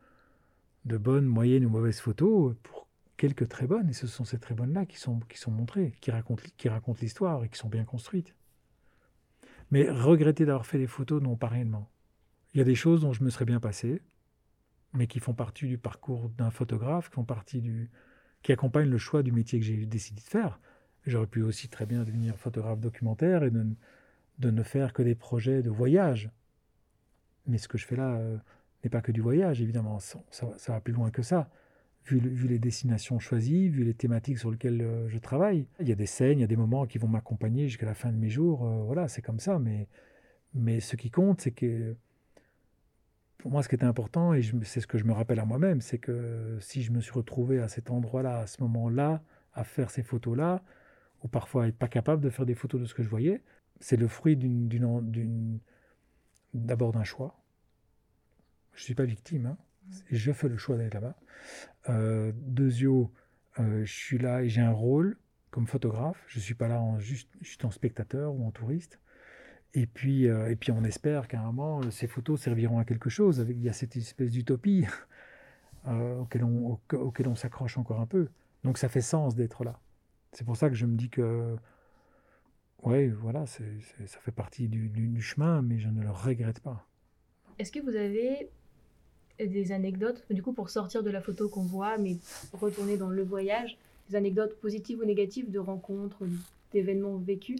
de 0.85 0.97
bonnes, 0.97 1.25
moyennes 1.25 1.65
ou 1.65 1.69
mauvaises 1.69 1.99
photos 1.99 2.55
pour 2.63 2.82
quelques 3.17 3.47
très 3.47 3.67
bonnes, 3.67 3.89
et 3.89 3.93
ce 3.93 4.07
sont 4.07 4.25
ces 4.25 4.39
très 4.39 4.55
bonnes-là 4.55 4.85
qui 4.85 4.97
sont, 4.97 5.19
qui 5.29 5.37
sont 5.37 5.51
montrées, 5.51 5.93
qui 6.01 6.11
racontent, 6.11 6.43
qui 6.57 6.69
racontent 6.69 6.99
l'histoire 7.01 7.43
et 7.43 7.49
qui 7.49 7.57
sont 7.57 7.69
bien 7.69 7.85
construites. 7.85 8.35
Mais 9.71 9.89
regretter 9.89 10.45
d'avoir 10.45 10.65
fait 10.65 10.77
des 10.77 10.87
photos, 10.87 11.21
non, 11.21 11.35
pas 11.35 11.47
réellement. 11.47 11.89
Il 12.53 12.59
y 12.59 12.61
a 12.61 12.65
des 12.65 12.75
choses 12.75 13.01
dont 13.01 13.13
je 13.13 13.23
me 13.23 13.29
serais 13.29 13.45
bien 13.45 13.59
passé, 13.59 14.01
mais 14.93 15.07
qui 15.07 15.19
font 15.19 15.33
partie 15.33 15.67
du 15.67 15.77
parcours 15.77 16.29
d'un 16.29 16.51
photographe, 16.51 17.09
qui 17.09 17.15
font 17.15 17.23
partie 17.23 17.61
du, 17.61 17.89
qui 18.43 18.51
accompagnent 18.51 18.89
le 18.89 18.97
choix 18.97 19.23
du 19.23 19.31
métier 19.31 19.59
que 19.59 19.65
j'ai 19.65 19.85
décidé 19.85 20.21
de 20.21 20.27
faire. 20.27 20.59
J'aurais 21.05 21.27
pu 21.27 21.41
aussi 21.41 21.69
très 21.69 21.85
bien 21.85 22.03
devenir 22.03 22.37
photographe 22.37 22.79
documentaire 22.79 23.43
et 23.43 23.51
de, 23.51 24.51
ne 24.51 24.63
faire 24.63 24.93
que 24.93 25.01
des 25.01 25.15
projets 25.15 25.63
de 25.63 25.69
voyage. 25.69 26.29
Mais 27.47 27.57
ce 27.57 27.67
que 27.67 27.77
je 27.77 27.85
fais 27.85 27.95
là 27.95 28.15
euh, 28.15 28.37
n'est 28.83 28.89
pas 28.89 29.01
que 29.01 29.11
du 29.11 29.21
voyage, 29.21 29.61
évidemment, 29.61 29.99
ça, 29.99 30.21
va 30.67 30.81
plus 30.81 30.93
loin 30.93 31.09
que 31.11 31.23
ça 31.23 31.49
vu, 32.05 32.47
les 32.47 32.59
destinations 32.59 33.19
choisies, 33.19 33.69
vu 33.69 33.83
les 33.83 33.93
thématiques 33.93 34.39
sur 34.39 34.51
lesquelles 34.51 34.81
euh, 34.81 35.07
je 35.09 35.17
travaille. 35.17 35.67
Il 35.79 35.87
y 35.87 35.91
a 35.91 35.95
des 35.95 36.05
scènes, 36.05 36.39
il 36.39 36.41
y 36.41 36.45
a 36.45 36.47
des 36.47 36.55
moments 36.55 36.85
qui 36.85 36.97
vont 36.97 37.07
m'accompagner 37.07 37.67
jusqu'à 37.67 37.85
la 37.85 37.93
fin 37.93 38.11
de 38.11 38.17
mes 38.17 38.29
jours. 38.29 38.65
Euh, 38.65 38.83
voilà, 38.83 39.07
c'est 39.07 39.21
comme 39.21 39.39
ça. 39.39 39.59
Mais, 39.59 39.87
mais 40.53 40.79
ce 40.79 40.95
qui 40.95 41.09
compte, 41.09 41.41
c'est 41.41 41.51
que 41.51 41.95
pour 43.37 43.51
moi, 43.51 43.61
ce 43.61 43.69
qui 43.69 43.75
était 43.75 43.85
important, 43.85 44.33
et 44.33 44.41
c'est 44.63 44.79
ce 44.79 44.87
que 44.87 44.97
je 44.97 45.03
me 45.03 45.11
rappelle 45.11 45.39
à 45.39 45.45
moi-même, 45.45 45.81
c'est 45.81 45.97
que 45.97 46.57
si 46.61 46.81
je 46.81 46.91
me 46.91 47.01
suis 47.01 47.11
retrouvé 47.11 47.59
à 47.59 47.67
cet 47.67 47.91
endroit-là, 47.91 48.39
à 48.39 48.47
ce 48.47 48.61
moment-là, 48.63 49.21
à 49.53 49.63
faire 49.63 49.91
ces 49.91 50.03
photos-là, 50.03 50.63
ou 51.23 51.27
parfois 51.27 51.67
être 51.67 51.77
pas 51.77 51.87
capable 51.87 52.21
de 52.21 52.29
faire 52.29 52.45
des 52.45 52.55
photos 52.55 52.79
de 52.79 52.85
ce 52.85 52.93
que 52.93 53.03
je 53.03 53.09
voyais, 53.09 53.41
c'est 53.79 53.97
le 53.97 54.07
fruit 54.07 54.37
d'une, 54.37 55.59
d'abord 56.53 56.93
d'un 56.93 57.03
choix. 57.03 57.37
Je 58.73 58.81
ne 58.81 58.83
suis 58.85 58.95
pas 58.95 59.05
victime, 59.05 59.45
hein. 59.47 59.57
Je 60.11 60.31
fais 60.31 60.49
le 60.49 60.57
choix 60.57 60.77
d'aller 60.77 60.89
là-bas. 60.89 61.15
Euh, 61.89 62.31
deuxièmement, 62.35 63.11
euh, 63.59 63.85
je 63.85 63.93
suis 63.93 64.17
là 64.17 64.43
et 64.43 64.49
j'ai 64.49 64.61
un 64.61 64.71
rôle 64.71 65.17
comme 65.51 65.67
photographe. 65.67 66.23
Je 66.27 66.39
ne 66.39 66.43
suis 66.43 66.55
pas 66.55 66.67
là 66.67 66.81
en 66.81 66.99
juste, 66.99 67.29
juste 67.41 67.65
en 67.65 67.71
spectateur 67.71 68.33
ou 68.33 68.45
en 68.45 68.51
touriste. 68.51 68.99
Et 69.75 69.87
puis, 69.87 70.27
euh, 70.27 70.49
et 70.49 70.55
puis 70.55 70.71
on 70.71 70.83
espère 70.83 71.27
qu'à 71.27 71.39
un 71.39 71.51
moment, 71.51 71.89
ces 71.89 72.07
photos 72.07 72.41
serviront 72.41 72.79
à 72.79 72.85
quelque 72.85 73.09
chose. 73.09 73.45
Il 73.49 73.61
y 73.61 73.69
a 73.69 73.73
cette 73.73 73.95
espèce 73.95 74.31
d'utopie 74.31 74.85
euh, 75.87 76.19
auquel 76.19 76.43
on, 76.43 76.79
auquel 76.93 77.27
on 77.27 77.35
s'accroche 77.35 77.77
encore 77.77 77.99
un 77.99 78.05
peu. 78.05 78.29
Donc 78.63 78.77
ça 78.77 78.87
fait 78.89 79.01
sens 79.01 79.35
d'être 79.35 79.63
là. 79.63 79.79
C'est 80.31 80.45
pour 80.45 80.57
ça 80.57 80.69
que 80.69 80.75
je 80.75 80.85
me 80.85 80.95
dis 80.95 81.09
que, 81.09 81.55
ouais, 82.83 83.09
voilà, 83.09 83.45
ça 83.45 83.63
fait 84.21 84.31
partie 84.31 84.67
du, 84.67 85.21
chemin, 85.21 85.61
mais 85.61 85.77
je 85.77 85.89
ne 85.89 86.01
le 86.01 86.09
regrette 86.09 86.59
pas. 86.59 86.87
Est-ce 87.59 87.71
que 87.71 87.79
vous 87.79 87.95
avez 87.95 88.49
des 89.39 89.71
anecdotes, 89.71 90.23
du 90.29 90.41
coup, 90.41 90.53
pour 90.53 90.69
sortir 90.69 91.03
de 91.03 91.09
la 91.09 91.21
photo 91.21 91.49
qu'on 91.49 91.63
voit, 91.63 91.97
mais 91.97 92.17
retourner 92.53 92.97
dans 92.97 93.09
le 93.09 93.23
voyage, 93.23 93.77
des 94.09 94.15
anecdotes 94.15 94.59
positives 94.59 94.99
ou 94.99 95.05
négatives 95.05 95.51
de 95.51 95.59
rencontres, 95.59 96.23
d'événements 96.71 97.17
vécus 97.17 97.59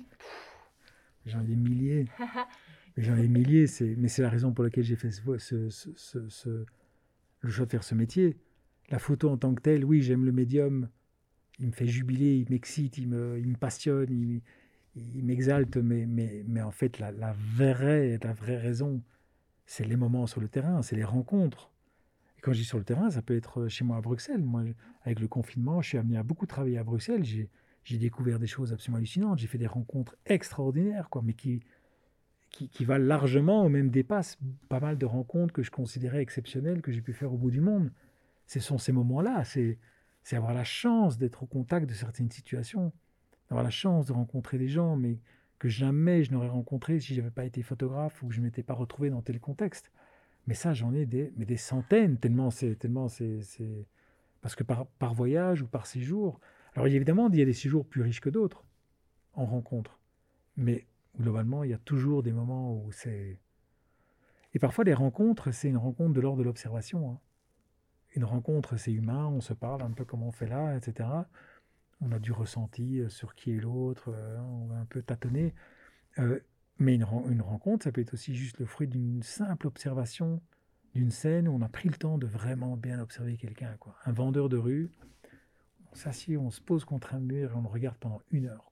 J'en 1.25 1.42
ai 1.42 1.46
des 1.46 1.56
milliers. 1.56 2.06
J'en 2.98 3.15
ai 3.15 3.24
des 3.24 3.27
milliers, 3.27 3.65
mais 3.98 4.08
c'est 4.08 4.22
la 4.22 4.30
raison 4.30 4.51
pour 4.51 4.63
laquelle 4.63 4.84
j'ai 4.84 4.96
fait 4.96 5.12
ce, 5.12 5.70
ce, 5.70 6.27
ce, 6.30 6.65
le 7.42 7.50
choix 7.50 7.65
de 7.65 7.72
faire 7.72 7.84
ce 7.84 7.96
métier. 7.96 8.38
La 8.89 9.00
photo 9.00 9.30
en 9.30 9.38
tant 9.38 9.53
que 9.56 9.62
telle, 9.62 9.86
oui, 9.86 10.01
j'aime 10.01 10.25
le 10.25 10.32
médium, 10.32 10.89
il 11.60 11.68
me 11.68 11.72
fait 11.72 11.88
jubiler, 11.88 12.36
il 12.36 12.50
m'excite, 12.50 12.98
il 12.98 13.08
me, 13.08 13.39
il 13.39 13.48
me 13.48 13.56
passionne, 13.56 14.12
il, 14.12 14.42
il 14.96 15.24
m'exalte, 15.24 15.77
mais, 15.77 16.06
mais, 16.06 16.44
mais 16.48 16.62
en 16.62 16.72
fait, 16.72 17.00
la, 17.00 17.12
la, 17.12 17.34
vraie, 17.56 18.20
la 18.22 18.34
vraie 18.34 18.58
raison, 18.58 19.01
c'est 19.65 19.86
les 19.86 19.96
moments 19.96 20.27
sur 20.27 20.41
le 20.41 20.48
terrain, 20.48 20.82
c'est 20.82 20.96
les 20.96 21.03
rencontres. 21.03 21.72
Et 22.38 22.41
quand 22.41 22.53
je 22.53 22.60
dis 22.60 22.65
sur 22.65 22.77
le 22.77 22.84
terrain, 22.84 23.10
ça 23.10 23.22
peut 23.22 23.36
être 23.36 23.67
chez 23.67 23.84
moi 23.84 23.98
à 23.98 24.01
Bruxelles. 24.01 24.43
Moi, 24.43 24.63
avec 25.03 25.20
le 25.20 25.27
confinement, 25.27 25.82
je 25.82 25.89
suis 25.89 25.98
amené 25.98 26.17
à 26.17 26.24
beaucoup 26.24 26.46
travailler 26.46 26.77
à 26.77 26.84
Bruxelles. 26.84 27.24
J'ai, 27.24 27.50
découvert 27.98 28.39
des 28.39 28.48
choses 28.48 28.74
absolument 28.74 28.98
hallucinantes. 28.98 29.39
J'ai 29.39 29.48
fait 29.48 29.58
des 29.58 29.67
rencontres 29.67 30.15
extraordinaires, 30.25 31.10
quoi, 31.10 31.22
mais 31.24 31.34
qui, 31.34 31.62
qui, 32.50 32.86
valent 32.86 33.05
largement 33.05 33.65
ou 33.65 33.70
même 33.70 33.89
dépassent 33.89 34.38
pas 34.70 34.79
mal 34.79 34.98
de 34.98 35.05
rencontres 35.05 35.53
que 35.53 35.63
je 35.63 35.72
considérais 35.72 36.22
exceptionnelles 36.22 36.82
que 36.82 36.91
j'ai 36.91 37.01
pu 37.01 37.13
faire 37.13 37.34
au 37.34 37.38
bout 37.38 37.51
du 37.51 37.62
monde. 37.62 37.91
Ce 38.48 38.60
sont 38.60 38.77
ces 38.77 38.91
moments-là, 38.91 39.43
c'est, 39.43 39.79
c'est 40.24 40.36
avoir 40.36 40.53
la 40.53 40.63
chance 40.63 41.17
d'être 41.17 41.43
au 41.43 41.46
contact 41.46 41.88
de 41.88 41.93
certaines 41.93 42.29
situations, 42.29 42.93
d'avoir 43.50 43.63
la 43.63 43.70
chance 43.70 44.05
de 44.05 44.13
rencontrer 44.13 44.58
des 44.58 44.67
gens, 44.70 44.96
mais 44.96 45.20
que 45.63 45.70
jamais 45.70 46.25
je 46.25 46.34
n'aurais 46.34 46.50
rencontré 46.50 47.00
si 47.00 47.15
je 47.15 47.22
n'avais 47.22 47.32
pas 47.32 47.46
été 47.46 47.62
photographe 47.62 48.22
ou 48.22 48.27
que 48.27 48.34
je 48.34 48.41
ne 48.41 48.48
m'étais 48.48 48.63
pas 48.63 48.74
retrouvé 48.74 49.10
dans 49.10 49.22
tel 49.22 49.39
contexte. 49.39 49.93
Mais 50.46 50.55
ça, 50.55 50.74
j'en 50.74 50.93
ai 50.93 51.05
des, 51.05 51.32
mais 51.38 51.46
des 51.46 51.55
centaines, 51.55 52.17
tellement 52.17 52.51
c'est, 52.51 52.75
tellement 52.75 53.08
c'est, 53.08 53.39
parce 54.41 54.55
que 54.55 54.65
par, 54.65 54.86
par 54.86 55.13
voyage 55.13 55.62
ou 55.62 55.67
par 55.67 55.86
séjour. 55.86 56.41
Alors 56.74 56.88
évidemment, 56.88 57.29
il 57.29 57.39
y 57.39 57.41
a 57.41 57.46
des 57.46 57.53
séjours 57.53 57.86
plus 57.86 58.01
riches 58.01 58.20
que 58.20 58.29
d'autres 58.29 58.65
en 59.36 59.46
rencontre, 59.46 60.01
mais 60.58 60.86
globalement, 61.17 61.63
il 61.63 61.70
y 61.70 61.74
a 61.74 61.77
toujours 61.77 62.24
des 62.24 62.34
moments 62.34 62.75
où 62.75 62.91
c'est. 62.91 63.39
Et 64.53 64.60
parfois, 64.60 64.84
les 64.84 64.93
rencontres, 64.93 65.51
c'est 65.51 65.70
une 65.70 65.77
rencontre 65.77 66.12
de 66.12 66.20
l'ordre 66.20 66.39
de 66.39 66.43
l'observation. 66.43 67.10
Hein. 67.10 67.20
Une 68.17 68.25
rencontre, 68.25 68.75
c'est 68.75 68.91
humain, 68.91 69.27
on 69.27 69.39
se 69.39 69.53
parle 69.53 69.82
un 69.82 69.91
peu 69.91 70.03
comme 70.03 70.24
on 70.24 70.32
fait 70.34 70.48
là, 70.48 70.75
etc 70.75 71.08
on 72.03 72.12
a 72.12 72.19
du 72.19 72.31
ressenti 72.31 73.00
euh, 73.00 73.10
sur 73.10 73.36
qui 73.36 73.51
est 73.51 73.60
l'autre, 73.60 74.10
euh, 74.10 74.38
on 74.39 74.65
va 74.67 74.75
un 74.75 74.86
peu 74.86 75.01
tâtonner. 75.01 75.53
Euh, 76.19 76.39
mais 76.79 76.95
une, 76.95 77.03
rencontre, 77.03 77.83
ça 77.83 77.91
peut 77.91 78.01
être 78.01 78.13
aussi 78.13 78.36
juste 78.36 78.60
le 78.60 78.65
fruit 78.65 78.88
d'une 78.88 79.24
simple 79.24 79.67
observation 79.67 80.41
d'une 80.95 81.12
scène 81.12 81.48
où 81.48 81.53
on 81.53 81.62
a 81.62 81.69
pris 81.69 81.89
le 81.89 81.95
temps 81.95 82.17
de 82.17 82.27
vraiment 82.27 82.77
bien 82.77 83.00
observer 83.00 83.38
quelqu'un. 83.38 83.75
Un 84.05 84.12
vendeur 84.12 84.50
de 84.50 84.57
rue, 84.57 84.91
on 85.91 85.95
s'assied, 85.95 86.38
on 86.38 86.51
se 86.51 86.62
pose 86.62 86.86
contre 86.86 87.15
un 87.15 87.19
mur 87.19 87.51
et 87.51 87.55
on 87.55 87.62
le 87.62 87.67
regarde 87.67 87.98
pendant 87.98 88.22
une 88.31 88.48
heure. 88.48 88.72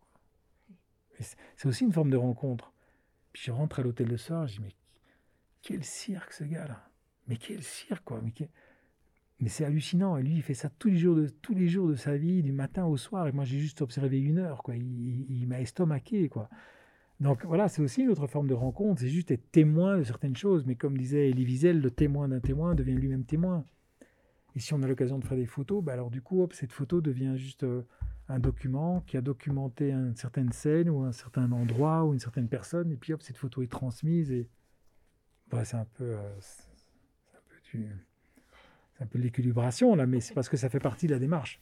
C'est 1.20 1.68
aussi 1.68 1.84
une 1.84 1.94
forme 1.94 2.10
de 2.10 2.18
rencontre. 2.18 2.74
Puis 3.34 3.44
je 3.46 3.52
rentre 3.52 3.80
à 3.80 3.84
l'hôtel 3.84 4.08
le 4.08 4.18
soir, 4.18 4.48
je 4.48 4.56
dis, 4.58 4.62
mais 4.62 4.76
quel 5.62 5.84
cirque 5.84 6.34
ce 6.34 6.44
gars-là 6.44 6.90
Mais 7.28 7.38
quel 7.38 7.64
cirque, 7.64 8.04
quoi 8.04 8.22
mais 8.22 8.34
mais 9.42 9.50
c'est 9.50 9.66
hallucinant. 9.66 10.18
Et 10.18 10.24
lui, 10.24 10.36
il 10.36 10.42
fait 10.44 10.54
ça 10.54 10.70
tous 10.70 10.90
les 10.90 10.98
jours 10.98 11.16
de, 11.16 11.28
tous 11.28 11.56
les 11.56 11.68
jours 11.68 11.88
de 11.88 11.96
sa 11.96 12.16
vie, 12.16 12.44
du 12.44 12.52
matin 12.52 12.86
au 12.86 12.96
soir. 12.96 13.28
Et 13.28 13.32
moi, 13.32 13.44
j'ai 13.44 13.58
juste 13.58 13.82
observé 13.82 14.20
une 14.20 14.38
heure. 14.38 14.62
Quoi. 14.62 14.76
Il, 14.76 15.48
m'a 15.48 15.60
estomaqué. 15.60 16.30
Quoi. 16.30 16.48
Donc 17.20 17.44
voilà, 17.46 17.68
c'est 17.68 17.82
aussi 17.82 18.04
une 18.04 18.10
autre 18.10 18.28
forme 18.28 18.48
de 18.48 18.54
rencontre. 18.54 19.02
C'est 19.02 19.10
juste 19.10 19.32
être 19.32 19.52
témoin 19.52 19.98
de 19.98 20.04
certaines 20.04 20.36
choses. 20.36 20.66
Mais 20.68 20.76
comme 20.76 20.96
disait 20.96 21.32
Elie 21.32 21.44
Wiesel, 21.44 21.82
le 21.82 21.90
témoin 21.90 22.28
d'un 22.28 22.40
témoin 22.40 22.76
devient 22.76 22.94
lui-même 22.94 23.26
témoin. 23.26 23.66
Et 24.56 24.60
si 24.60 24.74
on 24.76 24.84
a 24.84 24.88
l'occasion 24.88 25.18
de 25.18 25.26
faire 25.26 25.38
des 25.38 25.46
photos, 25.46 25.84
bah 25.84 25.94
alors 25.94 26.12
du 26.12 26.22
coup, 26.22 26.44
hop, 26.44 26.54
cette 26.54 26.74
photo 26.74 27.00
devient 27.00 27.38
juste 27.38 27.64
euh, 27.64 27.84
un 28.28 28.38
document 28.38 29.00
qui 29.08 29.16
a 29.16 29.22
documenté 29.22 29.92
une 29.92 30.16
certaine 30.18 30.52
scène 30.52 30.90
ou 30.90 31.04
un 31.04 31.14
certain 31.14 31.50
endroit 31.54 32.04
ou 32.04 32.14
une 32.14 32.20
certaine 32.20 32.50
personne. 32.50 32.92
Et 32.92 32.98
puis 32.98 33.14
hop, 33.14 33.24
cette 33.24 33.38
photo 33.38 33.64
est 33.64 33.72
transmise. 33.72 34.32
Et 34.32 34.50
bah, 35.50 35.66
c'est 35.66 35.78
un 35.78 35.88
peu, 35.98 36.16
euh, 36.16 36.36
un 37.34 37.40
peu 37.48 37.56
du 37.72 37.90
un 39.02 39.06
peu 39.06 39.18
l'équilibration, 39.18 39.96
là, 39.96 40.06
mais 40.06 40.22
c'est 40.22 40.34
parce 40.34 40.50
que 40.50 40.58
ça 40.58 40.70
fait 40.70 40.80
partie 40.80 41.08
de 41.08 41.12
la 41.12 41.20
démarche. 41.20 41.62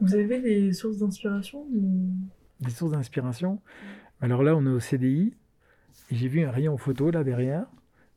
Vous 0.00 0.14
avez 0.14 0.40
des 0.40 0.72
sources 0.72 0.98
d'inspiration 0.98 1.66
Des 2.60 2.70
sources 2.70 2.92
d'inspiration 2.92 3.60
Alors 4.20 4.42
là, 4.42 4.54
on 4.54 4.64
est 4.64 4.70
au 4.70 4.80
CDI, 4.80 5.34
et 6.10 6.14
j'ai 6.14 6.28
vu 6.28 6.42
un 6.44 6.50
rayon 6.50 6.76
photo 6.76 7.10
là 7.10 7.24
derrière. 7.24 7.66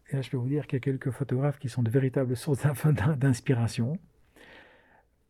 Et 0.09 0.15
là, 0.15 0.21
je 0.21 0.29
peux 0.29 0.37
vous 0.37 0.47
dire 0.47 0.67
qu'il 0.67 0.77
y 0.77 0.81
a 0.81 0.81
quelques 0.81 1.09
photographes 1.09 1.57
qui 1.57 1.69
sont 1.69 1.81
de 1.81 1.89
véritables 1.89 2.35
sources 2.35 2.63
d'inspiration. 3.17 3.97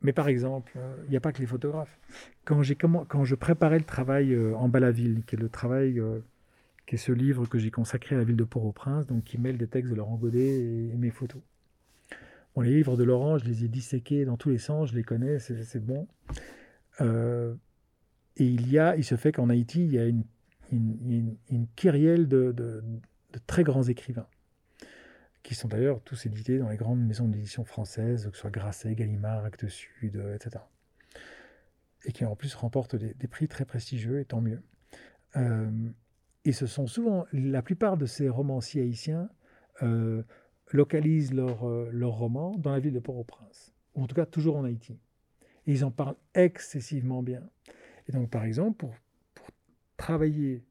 Mais 0.02 0.12
par 0.12 0.28
exemple, 0.28 0.74
euh, 0.76 0.98
il 1.06 1.12
n'y 1.12 1.18
a 1.18 1.22
pas 1.22 1.32
que 1.32 1.40
les 1.40 1.46
photographes. 1.46 1.98
Quand, 2.44 2.62
quand 3.08 3.24
je 3.24 3.36
préparais 3.36 3.80
le 3.80 3.86
travail 3.86 4.34
euh, 4.34 4.54
en 4.56 4.68
bas 4.68 4.82
la 4.82 4.92
ville, 4.92 5.24
qui 5.26 5.36
est 5.36 5.40
le 5.40 5.48
travail, 5.48 5.98
euh, 5.98 6.20
qui 6.86 6.96
est 6.96 6.98
ce 6.98 7.14
livre 7.14 7.46
que 7.46 7.58
j'ai 7.58 7.72
consacré 7.72 8.16
à 8.16 8.18
la 8.18 8.26
ville 8.26 8.36
de 8.36 8.44
Port-au-Prince, 8.44 9.08
donc 9.08 9.24
qui 9.24 9.38
mêle 9.38 9.58
des 9.58 9.68
textes 9.68 9.90
de 9.90 9.96
Laurent 9.96 10.18
Godet 10.18 10.92
et 10.92 10.98
mes 10.98 11.10
photos 11.10 11.42
les 12.62 12.74
livres 12.74 12.98
de 12.98 13.04
Laurent, 13.04 13.38
je 13.38 13.46
les 13.46 13.66
ai 13.66 13.68
disséqués 13.68 14.26
dans 14.26 14.38
tous 14.38 14.50
les 14.50 14.58
sens, 14.58 14.90
je 14.90 14.96
les 14.96 15.04
connais, 15.04 15.40
c'est 15.40 15.84
bon. 15.84 16.08
Euh, 17.02 17.56
et 18.38 18.46
il 18.46 18.70
y 18.72 18.80
a, 18.80 18.96
il 18.96 19.04
se 19.04 19.16
fait 19.16 19.32
qu'en 19.32 19.50
Haïti, 19.50 19.84
il 19.86 19.94
y 19.94 20.00
a 20.00 20.06
une, 20.06 20.24
une, 20.72 21.36
une, 21.50 21.68
de, 22.28 22.52
de, 22.52 22.84
très 23.48 23.64
grands 23.64 23.84
écrivains, 23.84 24.28
qui 25.42 25.56
sont 25.56 25.68
d'ailleurs 25.68 26.02
tous 26.02 26.26
édités 26.26 26.60
dans 26.60 26.70
les 26.70 26.78
grandes 26.78 27.02
maisons 27.02 27.28
d'édition 27.28 27.64
françaises, 27.64 28.28
que 28.30 28.36
ce 28.36 28.42
soit 28.42 28.52
Grasset, 28.52 28.96
Gallimard, 28.96 29.46
Actes 29.46 29.68
Sud, 29.68 30.16
euh, 30.18 30.36
etc. 30.36 30.64
Et 32.06 32.12
qui 32.12 32.26
en 32.26 32.36
plus 32.36 32.54
remportent 32.56 32.96
des, 32.96 33.28
prix 33.28 33.48
très 33.48 33.66
prestigieux, 33.66 34.20
et 34.20 34.26
tant 34.26 34.42
mieux. 34.42 34.62
Euh, 35.36 35.72
et 36.46 36.52
ce 36.52 36.68
sont 36.68 36.88
souvent, 36.88 37.26
la 37.32 37.62
plupart 37.62 37.98
de 37.98 38.06
ces 38.06 38.30
romanciers 38.30 38.84
haïtiens, 38.84 39.30
localisent 40.74 41.34
leur 41.34 41.64
euh, 41.68 41.90
romans 42.04 42.58
dans 42.58 42.72
la 42.72 42.80
ville 42.80 42.94
de 42.94 43.00
Port-au-Prince, 43.00 43.74
ou 43.96 44.04
en 44.04 44.08
tout 44.08 44.16
cas 44.16 44.26
toujours 44.26 44.58
en 44.58 44.66
Haïti. 44.66 45.00
Et 45.66 45.72
ils 45.72 45.86
en 45.86 45.92
parlent 45.92 46.18
excessivement 46.34 47.24
bien. 47.24 47.44
Et 48.08 48.12
donc, 48.12 48.30
par 48.30 48.44
exemple, 48.44 48.78
pour, 48.78 48.96
pour 49.36 49.48
travailler, 49.96 50.66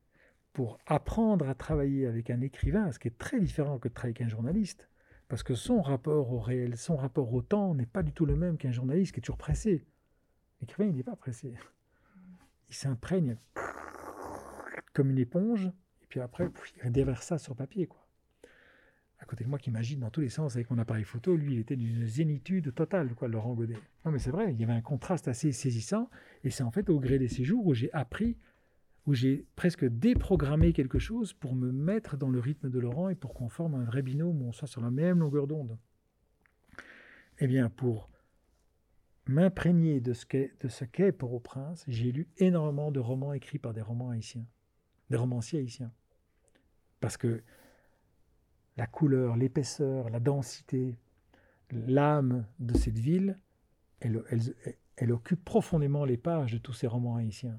pour 0.53 0.79
apprendre 0.87 1.49
à 1.49 1.55
travailler 1.55 2.07
avec 2.07 2.29
un 2.29 2.41
écrivain, 2.43 2.93
ce 2.93 2.99
qui 2.99 3.09
est 3.09 3.17
très 3.17 3.41
différent 3.41 3.79
que 3.79 3.89
de 3.89 3.95
travailler 3.95 4.17
avec 4.17 4.27
un 4.27 4.29
journaliste, 4.29 4.89
parce 5.29 5.43
que 5.43 5.55
son 5.55 5.81
rapport 5.81 6.31
au 6.31 6.41
réel, 6.41 6.77
son 6.77 6.97
rapport 6.97 7.33
au 7.33 7.41
temps 7.41 7.75
n'est 7.75 7.87
pas 7.87 8.03
du 8.03 8.13
tout 8.13 8.27
le 8.27 8.37
même 8.37 8.59
qu'un 8.59 8.73
journaliste 8.73 9.15
qui 9.15 9.21
est 9.21 9.23
toujours 9.23 9.39
pressé. 9.39 9.87
L'écrivain, 10.61 10.91
il 10.91 10.97
n'est 10.97 11.03
pas 11.03 11.17
pressé. 11.17 11.55
Il 12.69 12.75
s'imprègne 12.75 13.39
comme 14.93 15.11
une 15.11 15.19
éponge, 15.19 15.67
et 16.03 16.07
puis 16.09 16.21
après, 16.21 16.51
il 16.85 16.93
déverse 16.93 17.27
ça 17.27 17.39
sur 17.39 17.57
papier. 17.57 17.87
Quoi 17.87 18.02
à 19.23 19.25
côté 19.25 19.45
de 19.45 19.49
moi 19.49 19.59
qui 19.59 19.71
imagine 19.71 20.01
dans 20.01 20.11
tous 20.11 20.21
les 20.21 20.29
sens 20.29 20.57
avec 20.57 20.69
mon 20.71 20.79
appareil 20.79 21.05
photo. 21.05 21.37
Lui, 21.37 21.55
il 21.55 21.61
était 21.61 21.77
d'une 21.77 22.07
zénitude 22.07 22.75
totale, 22.75 23.15
quoi, 23.15 23.29
Laurent 23.29 23.55
Godet. 23.55 23.79
Non, 24.05 24.11
mais 24.11 24.19
c'est 24.19 24.33
vrai, 24.33 24.53
il 24.53 24.61
y 24.61 24.65
avait 24.65 24.73
un 24.73 24.81
contraste 24.81 25.29
assez 25.29 25.53
saisissant. 25.53 26.11
Et 26.43 26.51
c'est 26.51 26.65
en 26.65 26.73
fait 26.73 26.91
au 26.91 26.99
gré 26.99 27.21
des 27.21 27.29
séjours 27.29 27.65
où 27.65 27.73
j'ai 27.73 27.93
appris, 27.93 28.37
où 29.07 29.15
j'ai 29.15 29.47
presque 29.55 29.85
déprogrammé 29.85 30.73
quelque 30.73 30.99
chose 30.99 31.35
pour 31.35 31.55
me 31.55 31.71
mettre 31.71 32.17
dans 32.17 32.31
le 32.31 32.41
rythme 32.41 32.69
de 32.69 32.81
Laurent 32.81 33.11
et 33.11 33.15
pour 33.15 33.33
qu'on 33.33 33.49
forme 33.49 33.77
un 33.77 33.85
vrai 33.85 34.03
binôme 34.03 34.43
où 34.43 34.49
on 34.49 34.53
soit 34.53 34.67
sur 34.67 34.81
la 34.81 34.91
même 34.91 35.21
longueur 35.21 35.47
d'onde. 35.47 35.79
Eh 37.39 37.47
bien, 37.47 37.71
pour 37.71 38.11
m'imprégner 39.27 40.01
de 40.01 40.15
ce 40.15 40.27
qu'est, 40.27 40.53
qu'est 40.91 41.13
Port-au-Prince, 41.13 41.85
j'ai 41.87 42.11
lu 42.11 42.27
énormément 42.39 42.91
de 42.91 42.99
romans 42.99 43.33
écrits 43.33 43.61
par 43.61 43.73
des 43.73 43.83
romans 43.83 44.11
haïtiens, 44.11 44.47
des 45.11 45.17
romanciers 45.17 45.61
haïtiens. 45.61 45.93
Parce 46.99 47.17
que 47.17 47.43
la 48.77 48.87
couleur, 48.87 49.37
l'épaisseur, 49.37 50.11
la 50.11 50.21
densité, 50.21 50.97
l'âme 51.71 52.47
de 52.59 52.77
cette 52.77 52.99
ville, 52.99 53.39
elle, 54.01 54.25
elle 54.97 55.13
occupe 55.13 55.45
profondément 55.45 56.05
les 56.05 56.17
pages 56.17 56.53
de 56.53 56.59
tous 56.59 56.73
ces 56.73 56.87
romans 56.87 57.17
haïtiens. 57.17 57.59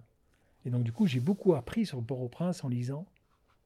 Et 0.65 0.70
donc, 0.70 0.84
du 0.84 0.91
coup, 0.91 1.08
j'ai 1.08 1.20
beaucoup 1.20 1.55
appris 1.55 1.86
sur 1.86 2.03
Port-au-Prince 2.03 2.63
en 2.63 2.70
lisant, 2.70 3.05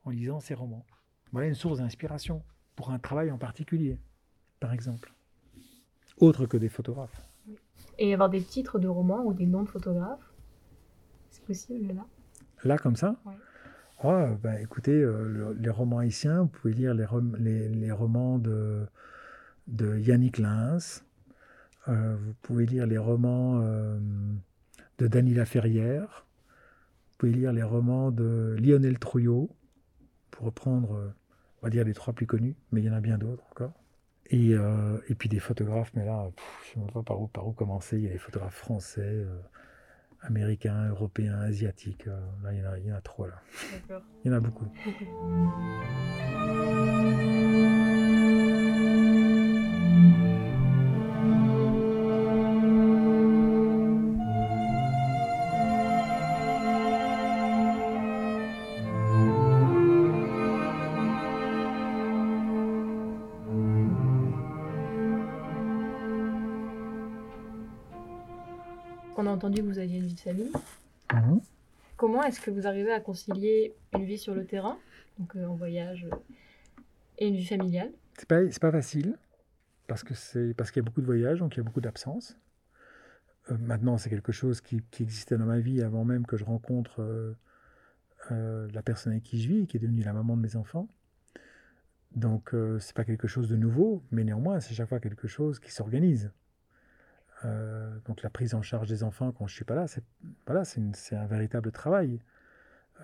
en 0.05 0.09
lisant 0.09 0.39
ces 0.39 0.53
romans. 0.53 0.85
Voilà 1.31 1.47
une 1.47 1.55
source 1.55 1.79
d'inspiration 1.79 2.43
pour 2.75 2.91
un 2.91 2.99
travail 2.99 3.31
en 3.31 3.37
particulier, 3.37 3.99
par 4.59 4.73
exemple. 4.73 5.13
Autre 6.17 6.45
que 6.45 6.57
des 6.57 6.69
photographes. 6.69 7.21
Et 7.99 8.13
avoir 8.13 8.29
des 8.29 8.41
titres 8.41 8.79
de 8.79 8.87
romans 8.87 9.23
ou 9.23 9.33
des 9.33 9.45
noms 9.45 9.63
de 9.63 9.69
photographes 9.69 10.33
C'est 11.29 11.43
possible 11.43 11.93
là? 11.93 12.05
Là, 12.63 12.77
comme 12.77 12.95
ça? 12.95 13.15
Ouais. 13.25 13.33
Ah, 13.99 14.35
bah, 14.43 14.59
écoutez, 14.61 14.91
euh, 15.01 15.27
le- 15.27 15.53
les 15.53 15.69
romans 15.69 15.99
haïtiens, 15.99 16.41
vous 16.43 16.47
pouvez 16.47 16.73
lire 16.73 16.93
les, 16.93 17.69
les, 17.69 17.91
romans 17.91 18.37
de, 18.37 18.85
de 19.67 19.97
Yannick 19.97 20.37
Lins. 20.37 21.01
Euh, 21.87 22.15
vous 22.15 22.33
pouvez 22.41 22.65
lire 22.65 22.85
les 22.85 22.97
romans 22.97 23.59
euh, 23.61 23.97
de 24.99 25.07
Dany 25.07 25.33
Laferrière. 25.33 26.25
Vous 27.11 27.17
pouvez 27.17 27.31
lire 27.33 27.53
les 27.53 27.63
romans 27.63 28.11
de 28.11 28.55
Lionel 28.59 28.99
Trouillot, 28.99 29.49
pour 30.31 30.45
reprendre, 30.45 31.13
on 31.61 31.65
va 31.65 31.69
dire, 31.71 31.83
les 31.83 31.93
trois 31.95 32.13
plus 32.13 32.27
connus, 32.27 32.55
mais 32.71 32.81
il 32.81 32.85
y 32.85 32.89
en 32.89 32.93
a 32.93 33.01
bien 33.01 33.17
d'autres 33.17 33.43
encore. 33.51 33.73
Et, 34.29 34.51
et 34.51 35.15
puis 35.15 35.29
des 35.29 35.39
photographes, 35.39 35.91
mais 35.95 36.05
là, 36.05 36.29
je 36.65 36.69
ne 36.69 36.73
sais 36.73 36.79
même 36.79 36.91
pas 36.91 37.01
par 37.01 37.19
où, 37.21 37.27
par 37.27 37.47
où 37.47 37.53
commencer. 37.53 37.97
Il 37.97 38.03
y 38.03 38.07
a 38.07 38.11
les 38.11 38.17
photographes 38.19 38.57
français, 38.57 39.25
américains, 40.21 40.89
européens, 40.89 41.39
asiatiques. 41.39 42.07
euh, 42.07 42.19
là, 42.43 42.53
il 42.53 42.59
y, 42.59 42.65
en 42.65 42.71
a, 42.71 42.77
il 42.79 42.85
y 42.87 42.91
en 42.91 42.95
a 42.95 43.01
trop, 43.01 43.25
là. 43.25 43.41
D'accord. 43.71 44.03
Il 44.23 44.31
y 44.31 44.33
en 44.33 44.37
a 44.37 44.39
beaucoup. 44.39 44.67
On 69.19 69.25
a 69.25 69.31
entendu 69.31 69.63
que 69.63 69.67
vous 69.67 69.79
aviez 69.79 69.97
une 69.97 70.05
vie 70.05 70.13
de 70.13 70.19
famille. 70.19 70.51
Mhm. 71.11 71.41
Comment 71.95 72.21
est-ce 72.23 72.39
que 72.39 72.51
vous 72.51 72.67
arrivez 72.67 72.91
à 72.91 72.99
concilier 72.99 73.73
une 73.95 74.05
vie 74.05 74.19
sur 74.19 74.35
le 74.35 74.45
terrain, 74.45 74.77
donc 75.17 75.35
euh, 75.35 75.47
en 75.47 75.55
voyage, 75.55 76.07
euh, 76.11 76.15
et 77.17 77.27
une 77.27 77.35
vie 77.35 77.47
familiale? 77.47 77.91
C'est 78.19 78.27
pas, 78.27 78.41
pas 78.61 78.71
facile, 78.71 79.17
parce 79.87 80.03
que 80.03 80.13
c'est 80.13 80.53
parce 80.53 80.69
qu'il 80.69 80.83
y 80.83 80.85
a 80.85 80.87
beaucoup 80.87 81.01
de 81.01 81.07
voyages, 81.07 81.39
donc 81.39 81.55
il 81.55 81.57
y 81.57 81.61
a 81.61 81.63
beaucoup 81.63 81.81
d'absences. 81.81 82.37
Euh, 83.49 83.57
maintenant, 83.57 83.97
c'est 83.97 84.11
quelque 84.11 84.31
chose 84.31 84.61
qui, 84.61 84.83
qui 84.91 85.01
existait 85.01 85.35
dans 85.35 85.45
ma 85.45 85.59
vie 85.59 85.81
avant 85.81 86.05
même 86.05 86.27
que 86.27 86.37
je 86.37 86.45
rencontre 86.45 87.35
la 88.29 88.83
personne 88.83 89.13
avec 89.13 89.23
qui 89.23 89.41
je 89.41 89.47
vis, 89.47 89.67
qui 89.67 89.77
est 89.77 89.79
devenue 89.79 90.03
la 90.03 90.13
maman 90.13 90.37
de 90.37 90.41
mes 90.41 90.55
enfants. 90.57 90.87
Donc, 92.15 92.53
c'est 92.79 92.93
pas 92.93 93.05
quelque 93.05 93.27
chose 93.27 93.47
de 93.47 93.55
nouveau, 93.55 94.03
mais 94.11 94.23
néanmoins, 94.23 94.59
c'est 94.59 94.73
chaque 94.73 94.89
fois 94.89 94.99
quelque 94.99 95.27
chose 95.27 95.59
qui 95.59 95.71
s'organise. 95.71 96.31
Euh, 97.45 97.95
donc, 98.05 98.23
la 98.23 98.29
prise 98.29 98.55
en 98.55 98.61
charge 98.61 98.87
des 98.87 99.03
enfants 99.03 99.31
quand 99.31 99.47
je 99.47 99.53
suis 99.53 99.65
pas 99.65 99.75
là, 99.75 99.87
c'est 99.87 100.03
voilà, 100.45 100.65
c'est 100.65 101.15
un 101.15 101.25
véritable 101.27 101.71
travail. 101.71 102.19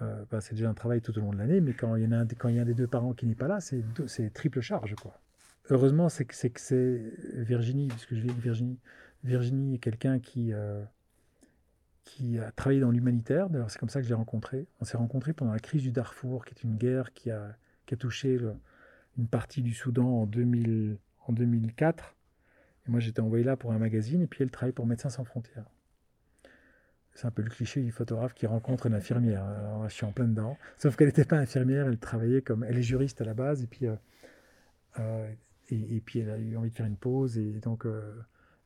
Euh, 0.01 0.25
bah, 0.31 0.41
c'est 0.41 0.55
déjà 0.55 0.69
un 0.69 0.73
travail 0.73 1.01
tout 1.01 1.15
au 1.17 1.21
long 1.21 1.31
de 1.33 1.37
l'année, 1.37 1.61
mais 1.61 1.73
quand 1.73 1.95
il 1.95 2.03
y 2.03 2.07
en 2.07 2.11
a 2.11 2.17
un, 2.17 2.25
des- 2.25 2.73
deux 2.73 2.87
parents 2.87 3.13
qui 3.13 3.27
n'est 3.27 3.35
pas 3.35 3.47
là, 3.47 3.59
c'est 3.61 4.33
triple 4.33 4.59
charge. 4.59 4.95
Heureusement, 5.69 6.09
c'est 6.09 6.25
que 6.25 6.33
c'est 6.59 7.13
Virginie, 7.35 7.87
puisque 7.89 8.15
je 8.15 8.21
avec 8.21 8.37
Virginie. 8.37 8.79
Virginie 9.23 9.75
est 9.75 9.79
quelqu'un 9.79 10.19
qui 10.19 10.51
euh, 10.51 10.83
qui 12.03 12.37
a 12.39 12.51
travaillé 12.51 12.81
dans 12.81 12.91
l'humanitaire. 12.91 13.49
D'ailleurs, 13.49 13.69
c'est 13.71 13.79
comme 13.79 13.87
ça 13.89 13.99
que 13.99 14.05
je 14.05 14.09
l'ai 14.09 14.15
rencontré. 14.15 14.67
On 14.81 14.83
s'est 14.85 14.97
rencontrés 14.97 15.31
pendant 15.31 15.53
la 15.53 15.59
crise 15.59 15.83
du 15.83 15.91
Darfour, 15.91 16.43
qui 16.43 16.53
est 16.55 16.63
une 16.63 16.75
guerre 16.75 17.13
qui 17.13 17.31
a 17.31 17.55
touché 17.99 18.39
une 19.17 19.27
partie 19.27 19.61
du 19.61 19.73
Soudan 19.73 20.07
en 20.07 20.25
2000 20.25 20.97
en 21.27 21.33
2004. 21.33 22.15
Moi, 22.87 22.99
j'étais 22.99 23.21
envoyé 23.21 23.43
là 23.43 23.55
pour 23.55 23.71
un 23.71 23.79
magazine, 23.79 24.21
et 24.21 24.27
puis 24.27 24.43
elle 24.43 24.51
travaille 24.51 24.73
pour 24.73 24.85
Médecins 24.85 25.09
sans 25.09 25.23
frontières. 25.23 25.65
C'est 27.15 27.27
un 27.27 27.31
peu 27.31 27.43
le 27.43 27.49
cliché 27.49 27.81
du 27.81 27.91
photographe 27.91 28.33
qui 28.33 28.47
rencontre 28.47 28.87
une 28.87 28.95
infirmière. 28.95 29.45
Je 29.87 29.93
suis 29.93 30.05
en 30.05 30.11
plein 30.11 30.27
dedans. 30.27 30.57
Sauf 30.77 30.95
qu'elle 30.95 31.07
n'était 31.07 31.25
pas 31.25 31.37
infirmière, 31.37 31.87
elle 31.87 31.99
travaillait 31.99 32.41
comme. 32.41 32.63
Elle 32.63 32.77
est 32.77 32.83
juriste 32.83 33.21
à 33.21 33.25
la 33.25 33.33
base, 33.33 33.63
et 33.63 33.67
puis, 33.67 33.85
euh, 33.85 33.95
euh, 34.99 35.31
et, 35.69 36.01
puis 36.01 36.19
elle 36.19 36.29
a 36.29 36.37
eu 36.37 36.57
envie 36.57 36.71
de 36.71 36.75
faire 36.75 36.85
une 36.85 36.97
pause, 36.97 37.37
et 37.37 37.59
donc 37.59 37.85
euh, 37.85 38.13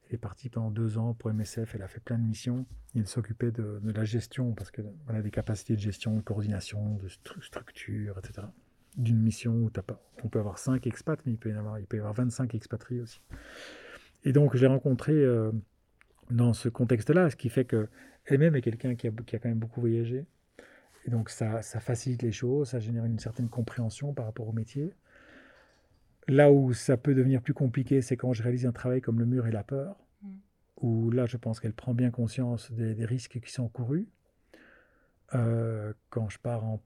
elle 0.08 0.16
est 0.16 0.18
partie 0.18 0.50
pendant 0.50 0.72
deux 0.72 0.98
ans 0.98 1.14
pour 1.14 1.32
MSF. 1.32 1.76
Elle 1.76 1.84
a 1.84 1.88
fait 1.88 2.00
plein 2.00 2.18
de 2.18 2.24
missions. 2.24 2.66
Et 2.96 3.00
elle 3.00 3.08
s'occupait 3.08 3.52
de, 3.52 3.82
la 3.84 4.06
gestion, 4.06 4.54
parce 4.54 4.72
qu'elle 4.72 4.92
a 5.10 5.22
des 5.22 5.32
capacités 5.32 5.76
de 5.76 5.82
gestion, 5.82 6.16
de 6.16 6.22
coordination, 6.22 6.96
de 6.96 7.10
stru- 7.10 7.44
structure, 7.44 8.18
etc. 8.18 8.48
D'une 8.96 9.20
mission 9.20 9.54
où 9.54 9.72
on 10.24 10.30
peut 10.30 10.40
avoir 10.40 10.58
cinq 10.58 10.88
expats, 10.88 11.20
mais 11.26 11.34
il 11.34 11.38
peut 11.38 11.50
y 11.50 11.54
avoir, 11.54 11.80
il 11.80 11.86
peut 11.86 11.98
y 11.98 12.00
avoir 12.00 12.14
25 12.14 12.56
expatriés 12.56 13.02
aussi. 13.02 13.20
Et 14.28 14.34
donc, 14.34 14.56
je 14.56 14.62
l'ai 14.62 14.68
rencontrée 14.68 15.14
euh, 15.14 15.52
dans 16.30 16.54
ce 16.54 16.70
contexte-là, 16.70 17.30
ce 17.30 17.36
qui 17.36 17.50
fait 17.50 17.66
que 17.66 17.88
elle-même 18.26 18.56
est 18.56 18.62
quelqu'un 18.62 18.96
qui 18.96 19.08
a, 19.08 19.12
qui 19.26 19.36
a 19.36 19.40
quand 19.40 19.50
même 19.50 19.60
beaucoup 19.60 19.80
voyagé. 19.80 20.26
Et 21.06 21.12
donc, 21.12 21.30
ça, 21.30 21.62
ça 21.62 21.80
facilite 21.80 22.22
les 22.22 22.34
choses, 22.34 22.70
ça 22.70 22.80
génère 22.80 23.06
une 23.06 23.20
certaine 23.20 23.48
compréhension 23.48 24.14
par 24.14 24.26
rapport 24.26 24.48
au 24.48 24.52
métier. 24.52 24.94
Là 26.28 26.52
où 26.52 26.74
ça 26.74 26.98
peut 26.98 27.16
devenir 27.16 27.42
plus 27.42 27.54
compliqué, 27.54 28.02
c'est 28.02 28.18
quand 28.18 28.34
je 28.34 28.44
réalise 28.44 28.66
un 28.66 28.74
travail 28.74 29.00
comme 29.00 29.20
le 29.20 29.26
mur 29.26 29.48
et 29.48 29.52
la 29.52 29.64
peur, 29.64 29.96
Mm. 30.22 30.28
où 30.82 31.12
là, 31.12 31.26
je 31.26 31.38
pense 31.38 31.60
qu'elle 31.60 31.74
prend 31.74 31.94
bien 31.94 32.12
conscience 32.12 32.72
des, 32.72 32.96
des 32.96 33.06
risques 33.06 33.40
qui 33.40 33.52
sont 33.52 33.64
encourus. 33.64 34.08
Euh, 35.36 35.94
quand 36.10 36.30
je 36.30 36.40
pars 36.40 36.64
en... 36.64 36.82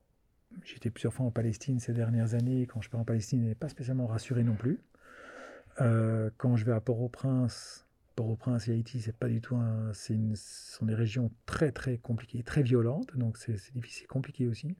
J'étais 0.65 0.89
plusieurs 0.89 1.13
fois 1.13 1.25
en 1.25 1.31
Palestine 1.31 1.79
ces 1.79 1.93
dernières 1.93 2.33
années. 2.33 2.65
Quand 2.67 2.81
je 2.81 2.89
pars 2.89 2.99
en 2.99 3.05
Palestine, 3.05 3.41
elle 3.41 3.49
n'est 3.49 3.55
pas 3.55 3.69
spécialement 3.69 4.07
rassurée 4.07 4.43
non 4.43 4.55
plus. 4.55 4.79
Euh, 5.79 6.29
quand 6.37 6.55
je 6.57 6.65
vais 6.65 6.73
à 6.73 6.81
Port-au-Prince, 6.81 7.85
Port-au-Prince 8.15 8.67
et 8.67 8.71
Haïti, 8.71 8.99
c'est 9.01 9.15
pas 9.15 9.29
du 9.29 9.41
tout 9.41 9.55
un, 9.55 9.91
une, 10.09 10.35
ce 10.35 10.75
sont 10.75 10.85
des 10.85 10.95
régions 10.95 11.31
très 11.45 11.71
très 11.71 11.97
compliquées, 11.97 12.43
très 12.43 12.61
violentes, 12.61 13.15
donc 13.15 13.37
c'est 13.37 13.55
difficile, 13.73 14.07
compliqué 14.07 14.47
aussi. 14.47 14.75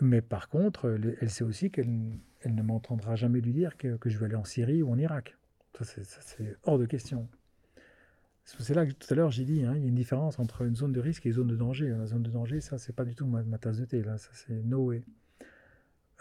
Mais 0.00 0.20
par 0.20 0.48
contre, 0.48 0.98
elle, 1.20 1.30
sait 1.30 1.44
aussi 1.44 1.70
qu'elle 1.70 2.18
elle 2.42 2.54
ne 2.54 2.62
m'entendra 2.62 3.16
jamais 3.16 3.40
lui 3.40 3.52
dire 3.52 3.76
que, 3.78 3.96
que 3.96 4.10
je 4.10 4.18
vais 4.18 4.26
aller 4.26 4.34
en 4.36 4.44
Syrie 4.44 4.82
ou 4.82 4.90
en 4.90 4.98
Irak. 4.98 5.36
Ça, 5.80 5.84
c'est 6.20 6.56
hors 6.64 6.78
de 6.78 6.86
question. 6.86 7.28
C'est 8.44 8.74
là 8.74 8.86
que 8.86 8.92
tout 8.92 9.12
à 9.12 9.16
l'heure 9.16 9.30
j'ai 9.30 9.44
dit, 9.44 9.64
hein, 9.64 9.74
il 9.74 9.82
y 9.82 9.86
a 9.86 9.88
une 9.88 9.94
différence 9.94 10.38
entre 10.38 10.62
une 10.62 10.76
zone 10.76 10.92
de 10.92 11.00
risque 11.00 11.26
et 11.26 11.30
une 11.30 11.34
zone 11.34 11.48
de 11.48 11.56
danger. 11.56 11.88
La 11.88 12.06
zone 12.06 12.22
de 12.22 12.30
danger, 12.30 12.60
ça, 12.60 12.78
c'est 12.78 12.94
pas 12.94 13.04
du 13.04 13.14
tout 13.14 13.26
ma, 13.26 13.42
ma 13.42 13.58
tasse 13.58 13.78
de 13.78 13.84
thé. 13.84 14.02
Là, 14.02 14.18
ça, 14.18 14.30
c'est 14.32 14.62
no 14.64 14.84
way. 14.84 15.02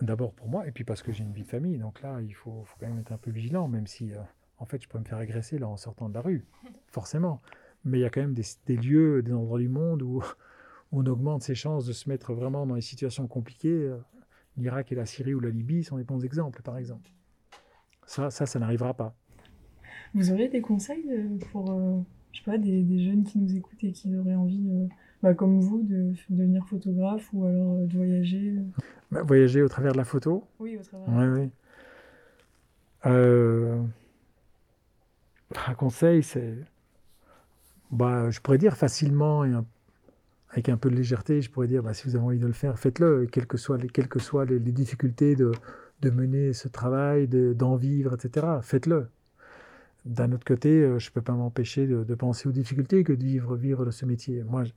D'abord 0.02 0.34
pour 0.34 0.50
moi, 0.50 0.68
et 0.68 0.72
puis 0.72 0.84
parce 0.84 1.02
que 1.02 1.12
j'ai 1.12 1.24
une 1.24 1.32
vie 1.32 1.44
de 1.44 1.48
famille. 1.48 1.78
Donc 1.78 2.02
là, 2.02 2.20
il 2.22 2.34
faut, 2.34 2.64
faut 2.66 2.76
quand 2.80 2.88
même 2.88 3.00
être 3.00 3.14
un 3.14 3.18
peu 3.18 3.32
vigilant, 3.32 3.68
même 3.68 3.88
si, 3.88 4.12
euh, 4.12 4.18
en 4.58 4.66
fait, 4.66 4.82
je 4.82 4.90
peux 4.90 5.00
me 5.00 5.06
faire 5.06 5.18
agresser 5.18 5.58
là 5.58 5.68
en 5.68 5.78
sortant 5.78 6.10
de 6.10 6.14
la 6.14 6.22
rue, 6.22 6.46
forcément. 6.88 7.42
Mais 7.86 8.00
il 8.00 8.02
y 8.02 8.06
a 8.06 8.10
quand 8.10 8.22
même 8.22 8.34
des, 8.34 8.44
des 8.66 8.76
lieux, 8.76 9.22
des 9.22 9.32
endroits 9.32 9.60
du 9.60 9.70
monde 9.70 10.02
où, 10.02 10.18
où 10.18 10.24
on 11.00 11.06
augmente 11.06 11.44
ses 11.44 11.56
chances 11.56 11.86
de 11.86 11.94
se 11.94 12.10
mettre 12.10 12.34
vraiment 12.34 12.66
dans 12.66 12.76
des 12.76 12.82
situations 12.82 13.28
compliquées. 13.28 13.70
Euh, 13.70 13.98
L'Irak 14.58 14.92
et 14.92 14.96
la 14.96 15.06
Syrie 15.06 15.34
ou 15.34 15.40
la 15.40 15.50
Libye 15.50 15.84
sont 15.84 15.98
des 15.98 16.04
bons 16.04 16.24
exemples, 16.24 16.62
par 16.62 16.78
exemple. 16.78 17.10
Ça, 18.06 18.30
ça, 18.30 18.46
ça 18.46 18.60
n'arrivera 18.60 18.94
pas. 18.94 19.16
Vous 20.14 20.32
auriez 20.32 20.48
des 20.48 20.62
conseils 20.62 21.12
euh, 21.12 21.38
pour, 21.52 21.72
euh, 21.72 22.00
je 22.32 22.40
sais 22.40 22.46
pas, 22.46 22.58
des, 22.58 22.84
des 22.84 23.04
jeunes 23.04 23.24
qui 23.24 23.38
nous 23.38 23.54
écoutent 23.56 23.84
et 23.84 23.92
qui 23.92 24.16
auraient 24.16 24.36
envie, 24.36 24.70
euh, 24.70 24.88
bah, 25.22 25.34
comme 25.34 25.60
vous, 25.60 25.84
de 25.84 26.14
devenir 26.30 26.66
photographe 26.68 27.30
ou 27.34 27.46
alors 27.46 27.86
de 27.86 27.94
voyager 27.94 28.56
Bah, 29.12 29.22
Voyager 29.24 29.62
au 29.62 29.68
travers 29.70 29.92
de 29.94 29.98
la 29.98 30.06
photo, 30.06 30.46
Oui, 30.60 30.78
au 30.78 30.84
travers. 30.84 31.08
Oui, 31.10 31.26
oui. 31.42 31.50
Euh, 33.06 33.82
un 35.68 35.74
conseil, 35.76 36.24
c'est. 36.24 36.56
Bah, 37.92 38.30
je 38.32 38.40
pourrais 38.40 38.58
dire 38.58 38.76
facilement 38.76 39.46
et 39.46 39.52
un- 39.54 39.66
avec 40.50 40.70
un 40.70 40.78
peu 40.78 40.90
de 40.90 40.96
légèreté, 40.96 41.42
je 41.42 41.52
pourrais 41.52 41.68
dire 41.68 41.84
bah, 41.84 41.94
si 41.94 42.08
vous 42.08 42.16
avez 42.16 42.26
envie 42.26 42.40
de 42.40 42.48
le 42.48 42.54
faire, 42.54 42.80
faites-le, 42.80 43.28
quelles 43.32 43.48
que 43.48 43.58
soient 43.58 43.78
les, 43.78 43.90
quelles 43.90 44.08
que 44.08 44.20
soient 44.20 44.46
les, 44.46 44.60
les 44.60 44.72
difficultés 44.72 45.36
de, 45.36 45.52
de 46.02 46.10
mener 46.10 46.54
ce 46.54 46.68
travail, 46.68 47.28
de- 47.28 47.54
d'en 47.54 47.76
vivre, 47.76 48.16
etc. 48.16 48.62
Faites-le. 48.62 49.08
D'un 50.06 50.32
autre 50.34 50.46
côté, 50.46 50.70
euh, 50.82 51.00
je 51.00 51.10
ne 51.10 51.14
peux 51.14 51.22
pas 51.22 51.34
m'empêcher 51.34 51.88
de, 51.88 52.04
de 52.04 52.16
penser 52.16 52.48
aux 52.50 52.52
difficultés 52.52 53.04
que 53.04 53.14
de 53.14 53.24
vivre, 53.24 53.56
vivre 53.56 53.92
ce 53.92 54.06
métier. 54.06 54.44
Moi, 54.44 54.64
je- 54.66 54.72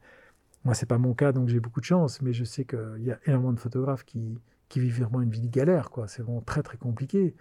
moi 0.64 0.74
ce 0.74 0.84
n'est 0.84 0.86
pas 0.88 0.98
mon 0.98 1.14
cas, 1.14 1.32
donc 1.32 1.48
j'ai 1.48 1.60
beaucoup 1.60 1.80
de 1.80 1.84
chance, 1.84 2.20
mais 2.22 2.32
je 2.32 2.44
sais 2.44 2.64
qu'il 2.64 3.02
y 3.02 3.10
a 3.10 3.18
énormément 3.26 3.52
de 3.52 3.60
photographes 3.60 4.04
qui, 4.04 4.38
vivent 4.76 5.00
vraiment 5.00 5.22
une 5.22 5.30
vie 5.30 5.40
de 5.40 5.48
galère. 5.48 5.90
C'est 6.06 6.22
vraiment 6.22 6.40
très, 6.40 6.62
très 6.62 6.76
compliqué. 6.76 7.34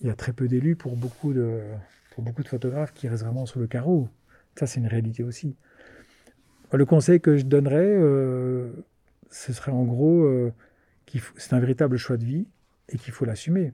Il 0.00 0.06
y 0.06 0.10
a 0.10 0.14
très 0.14 0.32
peu 0.32 0.48
d'élus 0.48 0.76
pour 0.76 0.96
beaucoup 0.96 1.32
de, 1.32 1.60
photographes 2.46 2.92
qui 2.92 3.08
restent 3.08 3.24
vraiment 3.24 3.46
sur 3.46 3.60
le 3.60 3.66
carreau. 3.66 4.08
Ça, 4.56 4.66
c'est 4.66 4.80
une 4.80 4.86
réalité 4.86 5.22
aussi. 5.22 5.56
Le 6.72 6.84
conseil 6.86 7.20
que 7.20 7.36
je 7.36 7.44
donnerais, 7.44 7.86
euh, 7.86 8.72
ce 9.30 9.52
serait 9.52 9.72
en 9.72 9.84
gros 9.84 10.24
euh, 10.24 10.52
c'est 11.36 11.52
un 11.52 11.60
véritable 11.60 11.96
choix 11.96 12.16
de 12.16 12.24
vie 12.24 12.46
et 12.88 12.98
qu'il 12.98 13.12
faut 13.12 13.24
l'assumer. 13.24 13.72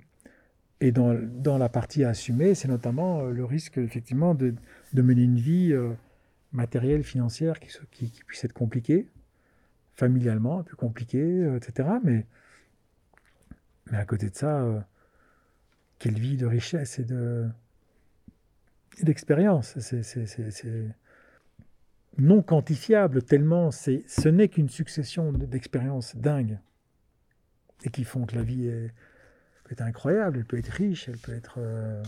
Et 0.83 0.93
dans, 0.93 1.59
la 1.59 1.69
partie 1.69 2.05
à 2.05 2.11
assumer, 2.11 2.55
c'est 2.55 2.69
notamment 2.69 3.21
euh, 3.21 3.31
le 3.33 3.45
risque, 3.45 3.79
effectivement, 3.79 4.35
de, 4.35 4.55
mener 4.95 5.23
une 5.23 5.37
vie 5.37 5.75
matérielle, 6.53 7.05
financière, 7.05 7.61
qui, 7.61 7.71
qui, 8.11 8.25
puisse 8.25 8.45
être 8.45 8.53
compliquée, 8.53 9.09
familialement, 9.95 10.63
peu 10.63 10.77
compliquée, 10.77 11.23
euh, 11.23 11.57
etc. 11.57 11.89
Mais, 12.03 12.27
à 13.93 14.05
côté 14.05 14.31
de 14.31 14.37
ça, 14.37 14.61
euh, 14.63 14.81
quelle 15.99 16.19
vie 16.19 16.37
de 16.37 16.47
richesse 16.47 16.99
et 16.99 17.05
de 17.05 17.49
et 18.99 19.05
d'expérience. 19.05 19.79
C'est- 19.81 20.95
non 22.19 22.43
quantifiable 22.43 23.23
tellement 23.23 23.71
ce 23.71 24.29
n'est 24.29 24.49
qu'une 24.49 24.69
succession 24.69 25.33
de- 25.33 25.47
d'expériences 25.47 26.17
dingues 26.17 26.59
et 27.85 27.91
qui 27.91 28.05
font 28.05 28.27
que 28.27 28.35
la 28.35 28.43
vie 28.43 28.67
est, 28.67 28.93
peut 29.65 29.77
incroyable, 29.83 30.39
elle 30.39 30.45
peut 30.45 30.59
être 30.59 30.69
riche, 30.69 31.09
elle 31.09 31.19
peut 31.19 31.33
être, 31.33 31.55
euh, 31.59 32.03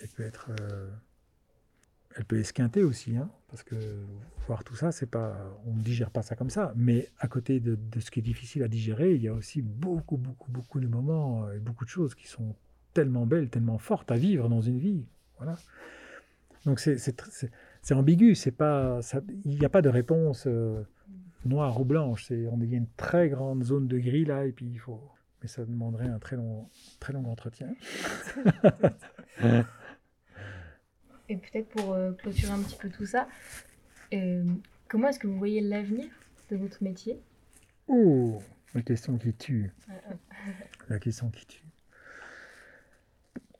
elle 0.00 0.08
peut 0.08 0.22
être, 0.22 0.50
elle 2.20 2.26
peut 2.26 2.38
esquinter 2.38 2.82
aussi, 2.82 3.16
hein, 3.16 3.30
parce 3.48 3.62
que 3.62 3.74
voir 4.46 4.62
tout 4.62 4.74
ça, 4.74 4.92
c'est 4.92 5.06
pas, 5.06 5.38
on 5.66 5.72
ne 5.72 5.80
digère 5.80 6.10
pas 6.10 6.20
ça 6.20 6.36
comme 6.36 6.50
ça. 6.50 6.74
Mais 6.76 7.08
à 7.18 7.28
côté 7.28 7.60
de, 7.60 7.78
ce 7.98 8.10
qui 8.10 8.20
est 8.20 8.22
difficile 8.22 8.62
à 8.62 8.68
digérer, 8.68 9.14
il 9.14 9.22
y 9.22 9.28
a 9.28 9.32
aussi 9.32 9.62
beaucoup, 9.62 10.18
beaucoup, 10.18 10.50
beaucoup 10.50 10.80
de 10.80 10.86
moments 10.86 11.46
euh, 11.46 11.54
et 11.54 11.58
beaucoup 11.58 11.86
de 11.86 11.88
choses 11.88 12.14
qui 12.14 12.28
sont 12.28 12.54
tellement 12.92 13.24
belles, 13.24 13.48
tellement 13.48 13.78
fortes 13.78 14.12
à 14.12 14.16
vivre 14.16 14.50
dans 14.50 14.60
une 14.60 14.78
vie. 14.78 15.06
Voilà. 15.38 15.56
Donc 16.66 16.78
c'est, 16.78 17.00
ambigu, 17.90 18.34
c'est 18.34 18.50
pas, 18.50 19.00
il 19.46 19.58
n'y 19.58 19.64
a 19.64 19.70
pas 19.70 19.80
de 19.80 19.88
réponse 19.88 20.44
euh, 20.46 20.82
noire 21.46 21.80
ou 21.80 21.86
blanche. 21.86 22.26
C'est, 22.26 22.46
on 22.48 22.60
y 22.60 22.74
a 22.74 22.76
une 22.76 22.90
très 22.98 23.30
grande 23.30 23.64
zone 23.64 23.88
de 23.88 23.98
gris 23.98 24.26
là, 24.26 24.44
et 24.44 24.52
puis 24.52 24.66
il 24.66 24.78
faut. 24.78 25.00
Mais 25.40 25.48
ça 25.48 25.64
demanderait 25.64 26.08
un 26.08 26.18
très 26.18 26.36
long, 26.36 26.68
très 26.98 27.14
long 27.14 27.24
entretien. 27.30 27.68
Et 31.30 31.36
peut-être 31.36 31.68
pour 31.68 31.92
euh, 31.92 32.10
clôturer 32.12 32.50
un 32.50 32.58
petit 32.58 32.74
peu 32.76 32.88
tout 32.88 33.06
ça, 33.06 33.28
euh, 34.12 34.44
comment 34.88 35.08
est-ce 35.08 35.20
que 35.20 35.28
vous 35.28 35.38
voyez 35.38 35.60
l'avenir 35.60 36.06
de 36.50 36.56
votre 36.56 36.82
métier? 36.82 37.20
Oh, 37.86 38.42
la 38.74 38.82
question 38.82 39.16
qui 39.16 39.32
tue. 39.32 39.70
La 40.88 40.98
question 40.98 41.30
qui 41.30 41.46
tue. 41.46 41.62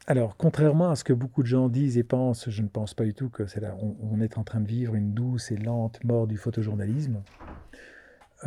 Alors, 0.08 0.36
contrairement 0.36 0.90
à 0.90 0.96
ce 0.96 1.04
que 1.04 1.12
beaucoup 1.12 1.42
de 1.44 1.46
gens 1.46 1.68
disent 1.68 1.96
et 1.96 2.02
pensent, 2.02 2.50
je 2.50 2.62
ne 2.62 2.66
pense 2.66 2.92
pas 2.92 3.04
du 3.04 3.14
tout 3.14 3.28
que 3.28 3.46
c'est 3.46 3.60
là. 3.60 3.76
On, 3.80 3.94
on 4.02 4.20
est 4.20 4.36
en 4.36 4.42
train 4.42 4.60
de 4.60 4.66
vivre 4.66 4.96
une 4.96 5.14
douce 5.14 5.52
et 5.52 5.56
lente 5.56 6.02
mort 6.02 6.26
du 6.26 6.36
photojournalisme, 6.38 7.22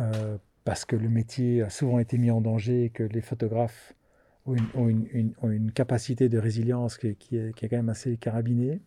euh, 0.00 0.36
parce 0.64 0.84
que 0.84 0.96
le 0.96 1.08
métier 1.08 1.62
a 1.62 1.70
souvent 1.70 1.98
été 1.98 2.18
mis 2.18 2.30
en 2.30 2.42
danger, 2.42 2.84
et 2.84 2.90
que 2.90 3.04
les 3.04 3.22
photographes 3.22 3.94
ont 4.44 4.54
une, 4.54 4.66
ont 4.74 4.88
une- 4.90 5.08
une- 5.12 5.34
ont 5.40 5.50
une 5.50 5.72
capacité 5.72 6.28
de 6.28 6.36
résilience 6.36 6.98
qui 6.98 7.06
est, 7.06 7.14
qui 7.14 7.38
est- 7.38 7.54
qui 7.56 7.64
est 7.64 7.68
quand 7.70 7.76
même 7.76 7.88
assez 7.88 8.18
carabinée. 8.18 8.82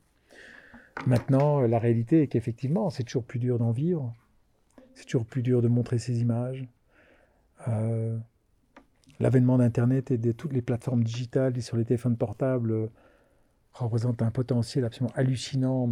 Maintenant, 1.06 1.62
euh, 1.62 1.68
la 1.68 1.80
réalité 1.80 2.24
est 2.24 2.28
qu'effectivement, 2.28 2.90
c'est 2.90 3.04
toujours 3.04 3.24
plus 3.24 3.40
dur 3.40 3.60
d'en 3.60 3.72
vivre. 3.72 4.14
C'est 4.94 5.06
toujours 5.06 5.26
plus 5.26 5.42
dur 5.42 5.62
de 5.62 5.68
montrer 5.68 6.00
ces 6.00 6.22
images. 6.22 6.68
Euh, 7.68 8.18
L'avènement 9.20 9.58
d'Internet 9.58 10.12
et 10.12 10.18
de 10.18 10.32
toutes 10.32 10.54
les 10.54 10.62
plateformes 10.62 11.04
digitales 11.04 11.60
sur 11.62 11.76
les 11.76 11.86
téléphones 11.86 12.18
portables 12.18 12.72
euh, 12.72 12.88
représente 13.74 14.22
un 14.22 14.32
potentiel 14.32 14.86
absolument 14.86 15.14
hallucinant 15.16 15.90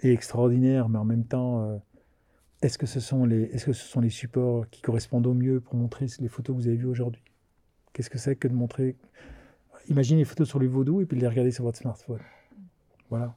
et 0.00 0.12
extraordinaire, 0.12 0.88
mais 0.88 0.98
en 0.98 1.04
même 1.04 1.24
temps, 1.24 1.80
est-ce 2.62 2.78
que, 2.78 2.86
ce 2.86 3.00
sont 3.00 3.24
les, 3.24 4.10
supports 4.10 4.68
qui 4.70 4.80
correspondent 4.80 5.26
au 5.26 5.34
mieux 5.34 5.60
pour 5.60 5.74
montrer 5.74 6.06
les 6.20 6.28
photos 6.28 6.56
que 6.56 6.62
vous 6.62 6.68
avez 6.68 6.76
vues 6.76 6.86
aujourd'hui? 6.86 7.22
Qu'est-ce 7.92 8.10
que 8.10 8.18
c'est 8.18 8.36
que 8.36 8.46
de 8.46 8.54
montrer? 8.54 8.96
Imaginez 9.88 10.20
les 10.20 10.24
photos 10.24 10.48
sur 10.48 10.60
le 10.60 10.68
vaudou 10.68 11.00
et 11.00 11.06
puis 11.06 11.18
les 11.18 11.26
regarder 11.26 11.50
sur 11.50 11.64
votre 11.64 11.78
smartphone. 11.78 12.20
Voilà. 13.10 13.34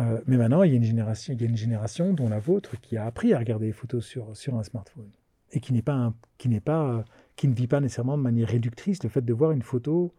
Euh, 0.00 0.20
mais 0.26 0.36
maintenant, 0.36 0.62
il 0.62 0.70
y, 0.70 0.74
a 0.74 0.76
une 0.76 0.84
génération, 0.84 1.32
il 1.32 1.40
y 1.40 1.44
a 1.44 1.48
une 1.48 1.56
génération, 1.56 2.12
dont 2.12 2.28
la 2.28 2.38
vôtre, 2.38 2.78
qui 2.80 2.96
a 2.96 3.06
appris 3.06 3.32
à 3.32 3.38
regarder 3.38 3.66
les 3.66 3.72
photos 3.72 4.04
sur, 4.04 4.36
sur 4.36 4.56
un 4.56 4.62
smartphone 4.62 5.10
et 5.52 5.60
qui 5.60 5.80
pas, 5.82 5.94
un- 5.94 6.14
qui 6.36 6.48
n'est 6.48 6.60
pas, 6.60 7.04
qui 7.36 7.48
ne 7.48 7.54
vit 7.54 7.66
pas 7.66 7.80
nécessairement 7.80 8.18
de 8.18 8.22
manière 8.22 8.48
réductrice 8.48 9.02
le 9.02 9.08
fait 9.08 9.22
de 9.22 9.32
voir 9.32 9.52
une 9.52 9.62
photo 9.62 10.12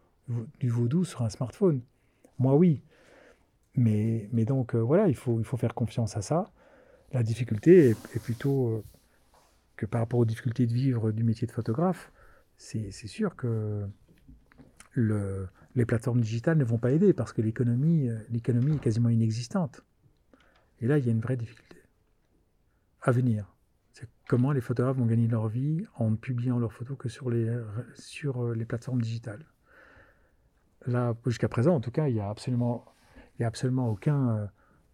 du 0.60 0.68
vaudou 0.68 1.04
sur 1.04 1.22
un 1.22 1.30
smartphone. 1.30 1.80
Moi, 2.38 2.54
oui. 2.54 2.82
Mais, 3.76 4.28
mais 4.32 4.44
donc, 4.44 4.74
euh, 4.74 4.78
voilà, 4.78 5.08
il 5.08 5.14
faut, 5.14 5.38
il 5.38 5.44
faut 5.44 5.56
faire 5.56 5.74
confiance 5.74 6.16
à 6.16 6.22
ça. 6.22 6.50
La 7.12 7.22
difficulté 7.22 7.90
est, 7.90 8.16
est 8.16 8.22
plutôt 8.22 8.68
euh, 8.68 8.84
que 9.76 9.86
par 9.86 10.00
rapport 10.00 10.20
aux 10.20 10.24
difficultés 10.24 10.66
de 10.66 10.72
vivre 10.72 11.12
du 11.12 11.24
métier 11.24 11.46
de 11.46 11.52
photographe, 11.52 12.12
c'est 12.56 12.90
c'est 12.90 13.06
sûr 13.06 13.36
que 13.36 13.86
le, 14.92 15.48
les 15.74 15.84
plateformes 15.86 16.20
digitales 16.20 16.58
ne 16.58 16.64
vont 16.64 16.78
pas 16.78 16.92
aider 16.92 17.12
parce 17.12 17.32
que 17.32 17.42
l'économie 17.42 18.08
euh, 18.08 18.18
l'économie 18.30 18.76
est 18.76 18.80
quasiment 18.80 19.08
inexistante. 19.08 19.82
Et 20.80 20.86
là, 20.86 20.98
il 20.98 21.04
y 21.06 21.08
a 21.08 21.12
une 21.12 21.20
vraie 21.20 21.36
difficulté 21.36 21.76
à 23.02 23.12
venir. 23.12 23.46
C'est 23.92 24.08
comment 24.28 24.52
les 24.52 24.60
photographes 24.60 24.96
vont 24.96 25.06
gagner 25.06 25.28
leur 25.28 25.48
vie 25.48 25.84
en 25.96 26.14
publiant 26.16 26.58
leurs 26.58 26.72
photos 26.72 26.96
que 26.98 27.08
sur 27.08 27.30
les, 27.30 27.48
euh, 27.48 28.64
plateformes 28.66 29.02
digitales. 29.02 29.44
Là, 30.86 31.14
jusqu'à 31.26 31.48
présent, 31.48 31.74
en 31.74 31.80
tout 31.80 31.90
cas, 31.90 32.08
il 32.08 32.14
n'y 32.14 32.20
a 32.20 32.30
absolument, 32.30 32.84
il 33.38 33.42
y 33.42 33.44
a 33.44 33.48
absolument 33.48 33.88
aucun, 33.90 34.36
euh, 34.36 34.46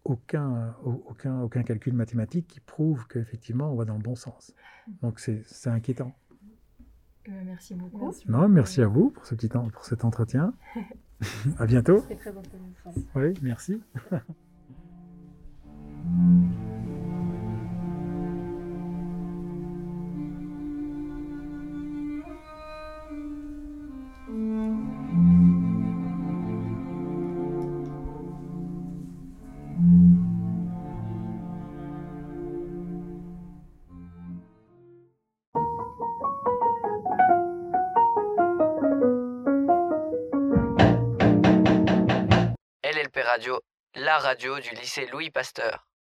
aucun, 0.03 0.75
au- 0.83 1.03
aucun, 1.07 1.41
aucun 1.41 1.63
calcul 1.63 1.93
mathématique 1.93 2.47
qui 2.47 2.59
prouve 2.59 3.07
qu'effectivement, 3.07 3.71
on 3.71 3.75
va 3.75 3.85
dans 3.85 3.95
le 3.95 4.01
bon 4.03 4.15
sens. 4.15 4.53
Donc, 5.01 5.19
c'est 5.19 5.67
inquiétant. 5.69 6.13
Euh, 7.29 7.41
merci 7.45 7.73
beaucoup. 7.73 8.05
Merci. 8.05 8.23
Non, 8.29 8.47
merci 8.47 8.81
à 8.81 8.87
vous 8.87 9.09
pour, 9.09 9.25
ce 9.25 9.35
petit 9.35 9.49
pour 9.49 9.85
cet 9.85 10.05
entretien. 10.05 10.53
à 11.59 11.65
bientôt. 11.65 11.99
C'était 12.01 12.15
très 12.15 12.29
intéressant. 12.29 12.93
Oui, 13.15 13.33
merci. 13.41 13.81
radio 44.19 44.59
du 44.59 44.69
lycée 44.71 45.05
Louis 45.07 45.29
Pasteur. 45.29 45.87